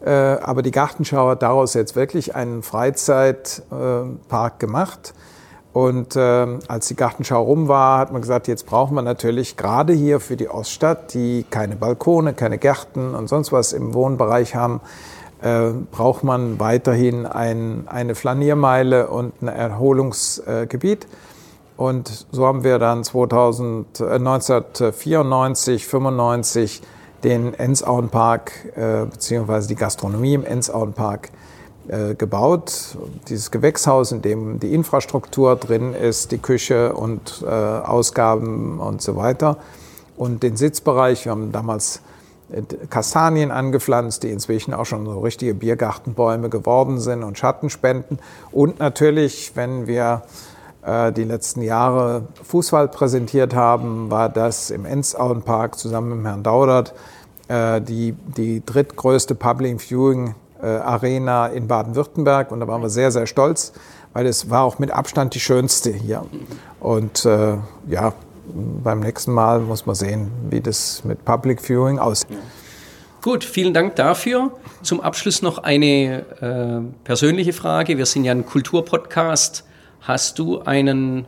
Äh, 0.03 0.11
aber 0.11 0.63
die 0.63 0.71
Gartenschau 0.71 1.29
hat 1.29 1.43
daraus 1.43 1.75
jetzt 1.75 1.95
wirklich 1.95 2.35
einen 2.35 2.63
Freizeitpark 2.63 4.55
äh, 4.55 4.59
gemacht 4.59 5.13
und 5.73 6.17
äh, 6.17 6.47
als 6.69 6.89
die 6.89 6.97
Gartenschau 6.97 7.43
rum 7.43 7.67
war, 7.67 7.99
hat 7.99 8.13
man 8.13 8.21
gesagt, 8.21 8.47
jetzt 8.47 8.67
brauchen 8.67 8.95
wir 8.95 9.03
natürlich 9.03 9.57
gerade 9.57 9.95
hier 9.95 10.21
für 10.21 10.37
die 10.37 10.49
Oststadt, 10.51 11.15
die 11.15 11.47
keine 11.49 11.77
Balkone, 11.77 12.35
keine 12.35 12.59
Gärten 12.59 13.15
und 13.15 13.29
sonst 13.29 13.53
was 13.53 13.73
im 13.73 13.95
Wohnbereich 13.95 14.55
haben, 14.55 14.83
äh, 15.41 15.71
braucht 15.91 16.25
man 16.25 16.61
weiterhin 16.61 17.25
ein, 17.25 17.85
eine 17.87 18.15
Flaniermeile 18.15 19.09
und 19.09 19.41
ein 19.41 19.49
Erholungsgebiet. 19.49 21.07
und 21.79 22.27
so 22.31 22.47
haben 22.47 22.65
wir 22.65 22.79
dann 22.79 23.03
2000, 23.03 24.01
äh, 24.01 24.05
1994, 24.05 25.87
95 25.87 26.83
den 27.25 27.55
Ensauenpark 27.55 28.53
äh, 28.77 29.07
beziehungsweise 29.07 29.69
die 29.69 29.77
Gastronomie 29.77 30.35
im 30.35 30.45
Ensauenpark 30.45 31.31
äh, 31.89 32.15
gebaut. 32.15 32.97
Dieses 33.29 33.51
Gewächshaus, 33.51 34.13
in 34.13 34.23
dem 34.23 34.61
die 34.61 34.73
Infrastruktur 34.75 35.57
drin 35.57 35.95
ist, 35.95 36.33
die 36.33 36.39
Küche 36.39 36.93
und 36.95 37.43
äh, 37.45 37.49
Ausgaben 37.49 38.79
und 38.79 39.03
so 39.03 39.17
weiter. 39.17 39.57
Und 40.17 40.43
den 40.43 40.57
Sitzbereich, 40.57 41.25
wir 41.25 41.33
haben 41.33 41.53
damals 41.53 42.01
äh, 42.53 42.63
Kastanien 42.89 43.51
angepflanzt, 43.51 44.23
die 44.23 44.31
inzwischen 44.31 44.75
auch 44.75 44.87
schon 44.87 45.07
so 45.07 45.21
richtige 45.21 45.55
Biergartenbäume 45.55 46.49
geworden 46.49 47.01
sind 47.01 47.23
und 47.23 47.39
Schatten 47.39 47.71
spenden. 47.71 48.19
Und 48.53 48.79
natürlich, 48.79 49.53
wenn 49.55 49.87
wir 49.87 50.23
äh, 50.85 51.13
die 51.13 51.25
letzten 51.25 51.63
Jahre 51.63 52.27
Fußball 52.45 52.89
präsentiert 52.89 53.55
haben, 53.55 54.11
war 54.11 54.29
das 54.29 54.71
im 54.71 54.85
Ensauenpark 54.85 55.79
zusammen 55.79 56.19
mit 56.19 56.27
Herrn 56.27 56.43
Daudert 56.43 56.95
äh, 57.49 57.81
die, 57.81 58.13
die 58.37 58.65
drittgrößte 58.65 59.35
Public 59.35 59.81
Viewing 59.81 60.35
Arena 60.67 61.47
in 61.49 61.67
Baden-Württemberg 61.69 62.51
und 62.51 62.61
da 62.61 62.69
waren 62.69 62.83
wir 62.83 62.91
sehr, 62.91 63.11
sehr 63.11 63.27
stolz, 63.27 63.73
weil 64.13 64.27
es 64.27 64.51
war 64.51 64.63
auch 64.65 64.79
mit 64.79 64.91
Abstand 64.91 65.35
die 65.35 65.41
schönste 65.41 65.91
hier. 65.93 66.25
Und 66.81 67.25
äh, 67.25 67.57
ja, 67.89 68.13
beim 68.83 69.01
nächsten 69.01 69.33
Mal 69.33 69.61
muss 69.61 69.87
man 69.87 69.95
sehen, 69.95 70.31
wie 70.51 70.61
das 70.61 71.05
mit 71.05 71.25
Public 71.25 71.61
Viewing 71.61 71.99
aussieht. 71.99 72.39
Gut, 73.23 73.45
vielen 73.45 73.73
Dank 73.73 73.95
dafür. 73.97 74.51
Zum 74.83 75.01
Abschluss 75.01 75.43
noch 75.43 75.59
eine 75.59 76.25
äh, 76.41 77.05
persönliche 77.05 77.53
Frage. 77.53 77.97
Wir 77.97 78.07
sind 78.07 78.25
ja 78.25 78.33
ein 78.33 78.45
Kulturpodcast. 78.45 79.65
Hast 80.01 80.41
du 80.41 80.63
einen 80.63 81.27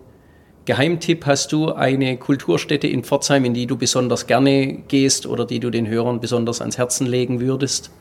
Geheimtipp? 0.64 1.24
Hast 1.24 1.52
du 1.52 1.72
eine 1.72 2.16
Kulturstätte 2.16 2.88
in 2.88 3.04
Pforzheim, 3.04 3.44
in 3.44 3.54
die 3.54 3.66
du 3.66 3.76
besonders 3.76 4.26
gerne 4.26 4.78
gehst 4.88 5.26
oder 5.26 5.44
die 5.46 5.60
du 5.60 5.70
den 5.70 5.86
Hörern 5.86 6.18
besonders 6.18 6.60
ans 6.60 6.78
Herzen 6.78 7.06
legen 7.06 7.40
würdest? 7.40 7.92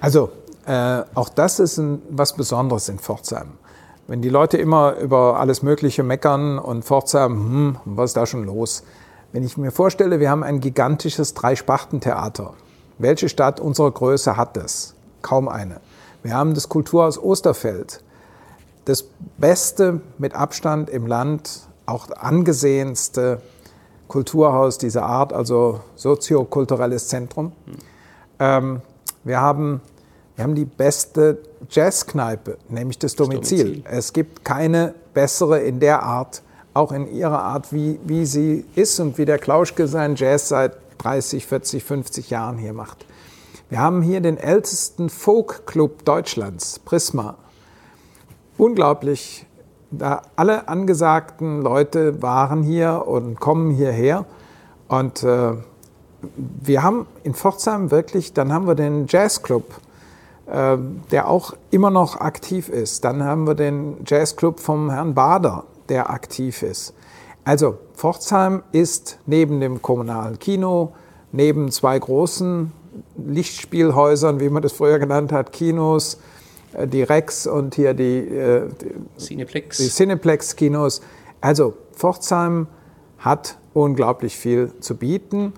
Also 0.00 0.30
äh, 0.66 1.02
auch 1.14 1.28
das 1.28 1.58
ist 1.60 1.78
ein, 1.78 2.02
was 2.10 2.34
Besonderes 2.34 2.88
in 2.88 2.98
Pforzheim. 2.98 3.52
Wenn 4.06 4.22
die 4.22 4.28
Leute 4.28 4.56
immer 4.56 4.96
über 4.96 5.38
alles 5.38 5.62
Mögliche 5.62 6.02
meckern 6.02 6.58
und 6.58 6.84
Pforzheim, 6.84 7.32
hm, 7.32 7.76
was 7.84 8.10
ist 8.10 8.16
da 8.16 8.26
schon 8.26 8.44
los? 8.44 8.82
Wenn 9.32 9.42
ich 9.42 9.56
mir 9.58 9.70
vorstelle, 9.70 10.20
wir 10.20 10.30
haben 10.30 10.42
ein 10.42 10.60
gigantisches 10.60 11.34
Dreispachtentheater. 11.34 12.54
Welche 12.98 13.28
Stadt 13.28 13.60
unserer 13.60 13.90
Größe 13.90 14.36
hat 14.36 14.56
das? 14.56 14.94
Kaum 15.20 15.48
eine. 15.48 15.80
Wir 16.22 16.34
haben 16.34 16.54
das 16.54 16.68
Kulturhaus 16.68 17.18
Osterfeld. 17.18 18.02
Das 18.86 19.04
beste 19.36 20.00
mit 20.16 20.34
Abstand 20.34 20.88
im 20.88 21.06
Land, 21.06 21.68
auch 21.84 22.10
angesehenste 22.10 23.42
Kulturhaus 24.08 24.78
dieser 24.78 25.04
Art, 25.04 25.32
also 25.32 25.80
soziokulturelles 25.94 27.08
Zentrum. 27.08 27.52
Ähm, 28.38 28.80
wir 29.28 29.40
haben, 29.40 29.82
wir 30.34 30.44
haben 30.44 30.54
die 30.54 30.64
beste 30.64 31.38
Jazzkneipe, 31.70 32.56
nämlich 32.68 32.98
das 32.98 33.14
Domizil. 33.14 33.64
Domizil. 33.64 33.84
Es 33.86 34.12
gibt 34.12 34.44
keine 34.44 34.94
bessere 35.12 35.60
in 35.60 35.80
der 35.80 36.02
Art, 36.02 36.42
auch 36.72 36.92
in 36.92 37.12
ihrer 37.12 37.42
Art, 37.42 37.72
wie, 37.72 38.00
wie 38.04 38.24
sie 38.24 38.64
ist 38.74 38.98
und 39.00 39.18
wie 39.18 39.26
der 39.26 39.38
Klauschke 39.38 39.86
seinen 39.86 40.16
Jazz 40.16 40.48
seit 40.48 40.78
30, 40.98 41.46
40, 41.46 41.84
50 41.84 42.30
Jahren 42.30 42.56
hier 42.56 42.72
macht. 42.72 43.04
Wir 43.68 43.80
haben 43.80 44.00
hier 44.00 44.22
den 44.22 44.38
ältesten 44.38 45.10
Folk-Club 45.10 46.06
Deutschlands, 46.06 46.78
Prisma. 46.78 47.36
Unglaublich. 48.56 49.44
Da 49.90 50.22
alle 50.36 50.68
angesagten 50.68 51.60
Leute 51.60 52.22
waren 52.22 52.62
hier 52.62 53.04
und 53.06 53.38
kommen 53.38 53.70
hierher. 53.70 54.24
Und 54.88 55.22
äh, 55.22 55.52
wir 56.36 56.82
haben 56.82 57.06
in 57.22 57.34
Pforzheim 57.34 57.90
wirklich, 57.90 58.32
dann 58.32 58.52
haben 58.52 58.66
wir 58.66 58.74
den 58.74 59.06
Jazzclub, 59.08 59.64
äh, 60.46 60.76
der 61.10 61.28
auch 61.28 61.54
immer 61.70 61.90
noch 61.90 62.20
aktiv 62.20 62.68
ist. 62.68 63.04
Dann 63.04 63.22
haben 63.22 63.46
wir 63.46 63.54
den 63.54 63.98
Jazzclub 64.06 64.60
vom 64.60 64.90
Herrn 64.90 65.14
Bader, 65.14 65.64
der 65.88 66.10
aktiv 66.10 66.62
ist. 66.62 66.94
Also 67.44 67.78
Pforzheim 67.94 68.62
ist 68.72 69.18
neben 69.26 69.60
dem 69.60 69.80
kommunalen 69.80 70.38
Kino, 70.38 70.92
neben 71.32 71.70
zwei 71.70 71.98
großen 71.98 72.72
Lichtspielhäusern, 73.16 74.40
wie 74.40 74.48
man 74.48 74.62
das 74.62 74.72
früher 74.72 74.98
genannt 74.98 75.32
hat, 75.32 75.52
Kinos 75.52 76.18
äh, 76.72 76.86
die 76.86 77.02
Rex 77.02 77.46
und 77.46 77.74
hier 77.74 77.94
die, 77.94 78.18
äh, 78.18 78.68
Cineplex. 79.18 79.78
die 79.78 79.88
Cineplex-Kinos. 79.88 81.00
Also 81.40 81.74
Pforzheim 81.92 82.66
hat 83.18 83.58
unglaublich 83.74 84.36
viel 84.36 84.72
zu 84.80 84.96
bieten. 84.96 85.52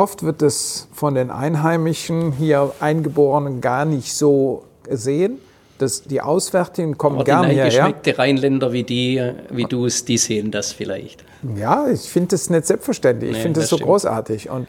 Oft 0.00 0.22
wird 0.22 0.40
es 0.40 0.88
von 0.92 1.14
den 1.14 1.30
Einheimischen 1.30 2.32
hier 2.32 2.72
Eingeborenen 2.80 3.60
gar 3.60 3.84
nicht 3.84 4.14
so 4.14 4.64
gesehen. 4.84 5.38
Das, 5.76 6.04
die 6.04 6.22
Auswärtigen 6.22 6.96
kommen 6.96 7.16
Aber 7.16 7.24
gern 7.24 7.42
die 7.48 7.54
hierher. 7.54 7.66
geschmeckte 7.66 8.16
Rheinländer 8.18 8.72
wie 8.72 8.82
die, 8.82 9.22
wie 9.50 9.64
du 9.64 9.84
es, 9.84 10.06
die 10.06 10.16
sehen 10.16 10.50
das 10.50 10.72
vielleicht. 10.72 11.22
Ja, 11.54 11.86
ich 11.88 12.00
finde 12.00 12.28
das 12.28 12.48
nicht 12.48 12.66
selbstverständlich. 12.66 13.32
Ich 13.32 13.36
Nee, 13.36 13.42
finde 13.42 13.60
das 13.60 13.64
das 13.64 13.70
so 13.70 13.76
stimmt. 13.76 13.88
großartig 13.90 14.48
und 14.48 14.68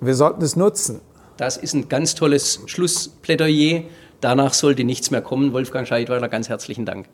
wir 0.00 0.14
sollten 0.16 0.42
es 0.42 0.56
nutzen. 0.56 1.00
Das 1.36 1.56
ist 1.56 1.74
ein 1.74 1.88
ganz 1.88 2.16
tolles 2.16 2.60
Schlussplädoyer. 2.66 3.82
Danach 4.20 4.52
sollte 4.52 4.82
nichts 4.82 5.12
mehr 5.12 5.22
kommen. 5.22 5.52
Wolfgang 5.52 5.86
Scheidweiler, 5.86 6.28
ganz 6.28 6.48
herzlichen 6.48 6.86
Dank. 6.86 7.06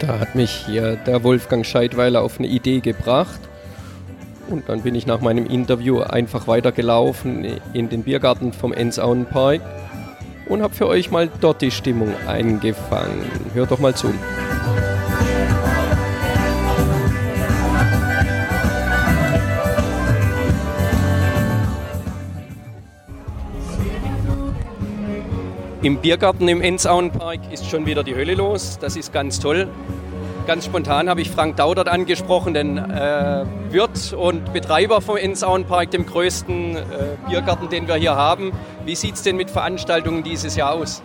Da 0.00 0.18
hat 0.18 0.34
mich 0.34 0.50
hier 0.50 0.96
der 0.96 1.22
Wolfgang 1.22 1.64
Scheidweiler 1.64 2.22
auf 2.22 2.38
eine 2.38 2.48
Idee 2.48 2.80
gebracht. 2.80 3.38
Und 4.48 4.68
dann 4.68 4.82
bin 4.82 4.94
ich 4.94 5.06
nach 5.06 5.20
meinem 5.20 5.46
Interview 5.46 6.00
einfach 6.00 6.48
weitergelaufen 6.48 7.60
in 7.74 7.88
den 7.88 8.02
Biergarten 8.02 8.52
vom 8.52 8.72
Enzauenpark 8.72 9.60
und 10.46 10.62
habe 10.62 10.74
für 10.74 10.88
euch 10.88 11.10
mal 11.10 11.28
dort 11.40 11.62
die 11.62 11.70
Stimmung 11.70 12.12
eingefangen. 12.26 13.30
Hört 13.54 13.70
doch 13.70 13.78
mal 13.78 13.94
zu. 13.94 14.12
Im 25.82 25.96
Biergarten 25.96 26.46
im 26.46 26.60
Enzauenpark 26.60 27.40
ist 27.50 27.70
schon 27.70 27.86
wieder 27.86 28.04
die 28.04 28.14
Hölle 28.14 28.34
los. 28.34 28.78
Das 28.78 28.96
ist 28.96 29.14
ganz 29.14 29.40
toll. 29.40 29.66
Ganz 30.46 30.66
spontan 30.66 31.08
habe 31.08 31.22
ich 31.22 31.30
Frank 31.30 31.56
Daudert 31.56 31.88
angesprochen, 31.88 32.52
den 32.52 32.76
äh, 32.76 33.46
Wirt 33.70 34.12
und 34.12 34.52
Betreiber 34.52 35.00
vom 35.00 35.16
Enzauenpark, 35.16 35.90
dem 35.90 36.04
größten 36.04 36.76
äh, 36.76 36.80
Biergarten, 37.30 37.70
den 37.70 37.88
wir 37.88 37.94
hier 37.94 38.14
haben. 38.14 38.52
Wie 38.84 38.94
sieht 38.94 39.14
es 39.14 39.22
denn 39.22 39.36
mit 39.36 39.50
Veranstaltungen 39.50 40.22
dieses 40.22 40.54
Jahr 40.54 40.74
aus? 40.74 41.02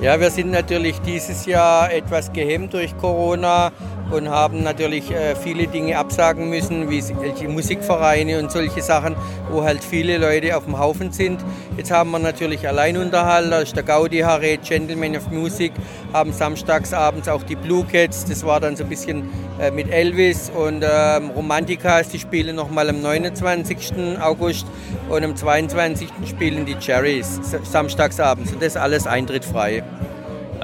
Ja, 0.00 0.18
wir 0.18 0.30
sind 0.30 0.50
natürlich 0.50 1.00
dieses 1.02 1.44
Jahr 1.44 1.92
etwas 1.92 2.32
gehemmt 2.32 2.72
durch 2.72 2.96
Corona 2.96 3.72
und 4.10 4.28
haben 4.28 4.62
natürlich 4.62 5.10
äh, 5.10 5.34
viele 5.36 5.66
Dinge 5.66 5.98
absagen 5.98 6.48
müssen, 6.50 6.90
wie 6.90 7.02
Musikvereine 7.46 8.38
und 8.38 8.50
solche 8.50 8.82
Sachen, 8.82 9.16
wo 9.50 9.62
halt 9.62 9.82
viele 9.82 10.18
Leute 10.18 10.56
auf 10.56 10.64
dem 10.64 10.78
Haufen 10.78 11.12
sind. 11.12 11.44
Jetzt 11.76 11.90
haben 11.90 12.10
wir 12.10 12.18
natürlich 12.18 12.66
Alleinunterhalt, 12.66 13.50
da 13.50 13.60
ist 13.60 13.76
der 13.76 13.82
Gaudi 13.82 14.20
Harret, 14.20 14.62
Gentleman 14.62 15.16
of 15.16 15.28
Music, 15.30 15.72
haben 16.12 16.32
samstagsabends 16.32 17.28
auch 17.28 17.42
die 17.42 17.56
Blue 17.56 17.84
Cats, 17.84 18.24
das 18.24 18.44
war 18.44 18.60
dann 18.60 18.76
so 18.76 18.84
ein 18.84 18.90
bisschen 18.90 19.28
äh, 19.60 19.70
mit 19.70 19.90
Elvis 19.90 20.50
und 20.50 20.84
ähm, 20.88 21.30
Romantikas, 21.30 22.08
die 22.08 22.18
spielen 22.18 22.56
nochmal 22.56 22.88
am 22.88 23.00
29. 23.00 24.18
August 24.20 24.66
und 25.08 25.24
am 25.24 25.36
22. 25.36 26.08
spielen 26.28 26.66
die 26.66 26.76
Cherries 26.76 27.40
samstagsabends 27.64 28.52
und 28.52 28.62
das 28.62 28.76
alles 28.76 29.06
eintrittfrei. 29.06 29.82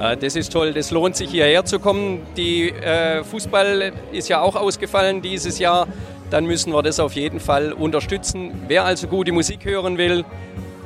Ja, 0.01 0.15
das 0.15 0.35
ist 0.35 0.51
toll, 0.51 0.73
das 0.73 0.89
lohnt 0.89 1.15
sich 1.15 1.29
hierher 1.29 1.63
zu 1.63 1.77
kommen. 1.77 2.25
Die 2.35 2.69
äh, 2.69 3.23
Fußball 3.23 3.93
ist 4.11 4.29
ja 4.29 4.41
auch 4.41 4.55
ausgefallen 4.55 5.21
dieses 5.21 5.59
Jahr. 5.59 5.87
Dann 6.31 6.45
müssen 6.45 6.73
wir 6.73 6.81
das 6.81 6.99
auf 6.99 7.13
jeden 7.13 7.39
Fall 7.39 7.71
unterstützen. 7.71 8.63
Wer 8.67 8.83
also 8.83 9.05
gute 9.05 9.31
Musik 9.31 9.63
hören 9.63 9.99
will, 9.99 10.25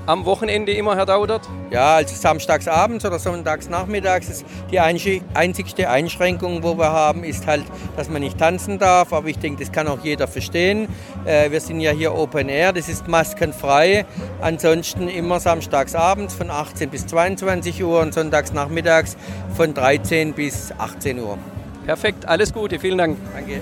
am 0.06 0.26
Wochenende 0.26 0.72
immer, 0.72 0.96
Herr 0.96 1.06
Daudert? 1.06 1.42
Ja, 1.72 1.96
also 1.96 2.16
samstagsabends 2.16 3.06
oder 3.06 3.20
sonntagsnachmittags 3.20 4.30
ist 4.30 4.46
die 4.72 4.80
einzig- 4.80 5.24
einzigste 5.34 5.90
Einschränkung, 5.90 6.64
wo 6.64 6.78
wir 6.78 6.92
haben, 6.92 7.24
ist 7.24 7.48
halt, 7.48 7.64
dass 7.98 8.10
man 8.10 8.22
nicht 8.22 8.38
tanzen 8.38 8.80
darf. 8.80 9.14
Aber 9.14 9.28
ich 9.28 9.40
denke, 9.40 9.64
das 9.64 9.72
kann 9.72 9.88
auch 9.88 10.00
jeder 10.04 10.28
verstehen. 10.28 10.88
Äh, 11.26 11.52
wir 11.52 11.62
sind 11.62 11.80
ja 11.80 11.92
hier 11.92 12.14
Open 12.14 12.50
Air, 12.50 12.74
das 12.74 12.90
ist 12.90 13.08
maskenfrei. 13.08 14.06
Ansonsten 14.42 15.08
immer 15.08 15.40
samstagsabends 15.40 16.34
von 16.34 16.50
18 16.52 16.90
bis 16.90 17.08
22 17.08 17.84
Uhr 17.84 18.00
und 18.02 18.14
sonntagsnachmittags 18.14 19.18
von 19.56 19.74
13 19.74 20.34
bis 20.34 20.72
18 20.78 21.20
Uhr. 21.20 21.38
Perfekt, 21.86 22.28
alles 22.28 22.54
Gute, 22.54 22.80
vielen 22.80 22.98
Dank. 22.98 23.18
Danke. 23.34 23.62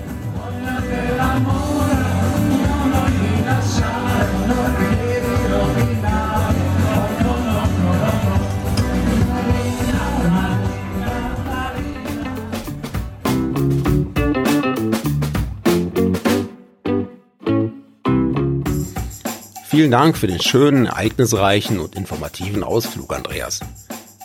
Vielen 19.74 19.90
Dank 19.90 20.16
für 20.16 20.28
den 20.28 20.40
schönen, 20.40 20.86
ereignisreichen 20.86 21.80
und 21.80 21.96
informativen 21.96 22.62
Ausflug, 22.62 23.12
Andreas. 23.12 23.58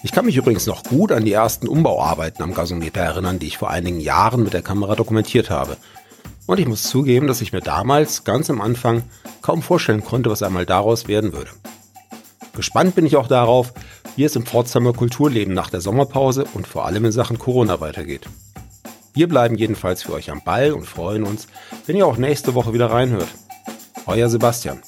Ich 0.04 0.12
kann 0.12 0.28
mich 0.28 0.38
übrigens 0.38 0.68
noch 0.68 0.84
gut 0.84 1.12
an 1.12 1.26
die 1.26 1.32
ersten 1.32 1.68
Umbauarbeiten 1.68 2.44
am 2.44 2.54
Gasometer 2.54 3.02
erinnern, 3.02 3.40
die 3.40 3.48
ich 3.48 3.58
vor 3.58 3.72
einigen 3.72 4.00
Jahren 4.00 4.44
mit 4.44 4.54
der 4.54 4.62
Kamera 4.62 4.94
dokumentiert 4.94 5.50
habe. 5.50 5.78
Und 6.46 6.60
ich 6.60 6.68
muss 6.68 6.84
zugeben, 6.84 7.26
dass 7.26 7.42
ich 7.42 7.52
mir 7.52 7.62
damals, 7.62 8.26
ganz 8.26 8.52
am 8.52 8.62
Anfang, 8.62 9.02
kaum 9.42 9.64
vorstellen 9.64 10.06
konnte, 10.06 10.30
was 10.30 10.44
einmal 10.44 10.68
daraus 10.68 11.08
werden 11.08 11.34
würde. 11.34 11.50
Gespannt 12.56 12.94
bin 12.94 13.08
ich 13.08 13.16
auch 13.16 13.28
darauf, 13.28 13.74
wie 14.16 14.26
es 14.26 14.36
im 14.36 14.46
Pforzheimer 14.46 14.94
Kulturleben 14.94 15.56
nach 15.56 15.72
der 15.72 15.82
Sommerpause 15.82 16.46
und 16.54 16.68
vor 16.68 16.86
allem 16.86 17.06
in 17.06 17.12
Sachen 17.12 17.40
Corona 17.40 17.82
weitergeht. 17.82 18.28
Wir 19.16 19.28
bleiben 19.28 19.56
jedenfalls 19.56 20.04
für 20.04 20.14
euch 20.14 20.30
am 20.30 20.44
Ball 20.44 20.74
und 20.74 20.86
freuen 20.86 21.24
uns, 21.24 21.48
wenn 21.88 21.96
ihr 21.96 22.06
auch 22.06 22.18
nächste 22.18 22.54
Woche 22.54 22.72
wieder 22.72 22.92
reinhört. 22.92 23.30
Euer 24.06 24.30
Sebastian. 24.30 24.84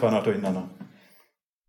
Das 0.00 0.10
war 0.10 0.16
noch 0.18 0.24
durcheinander. 0.24 0.66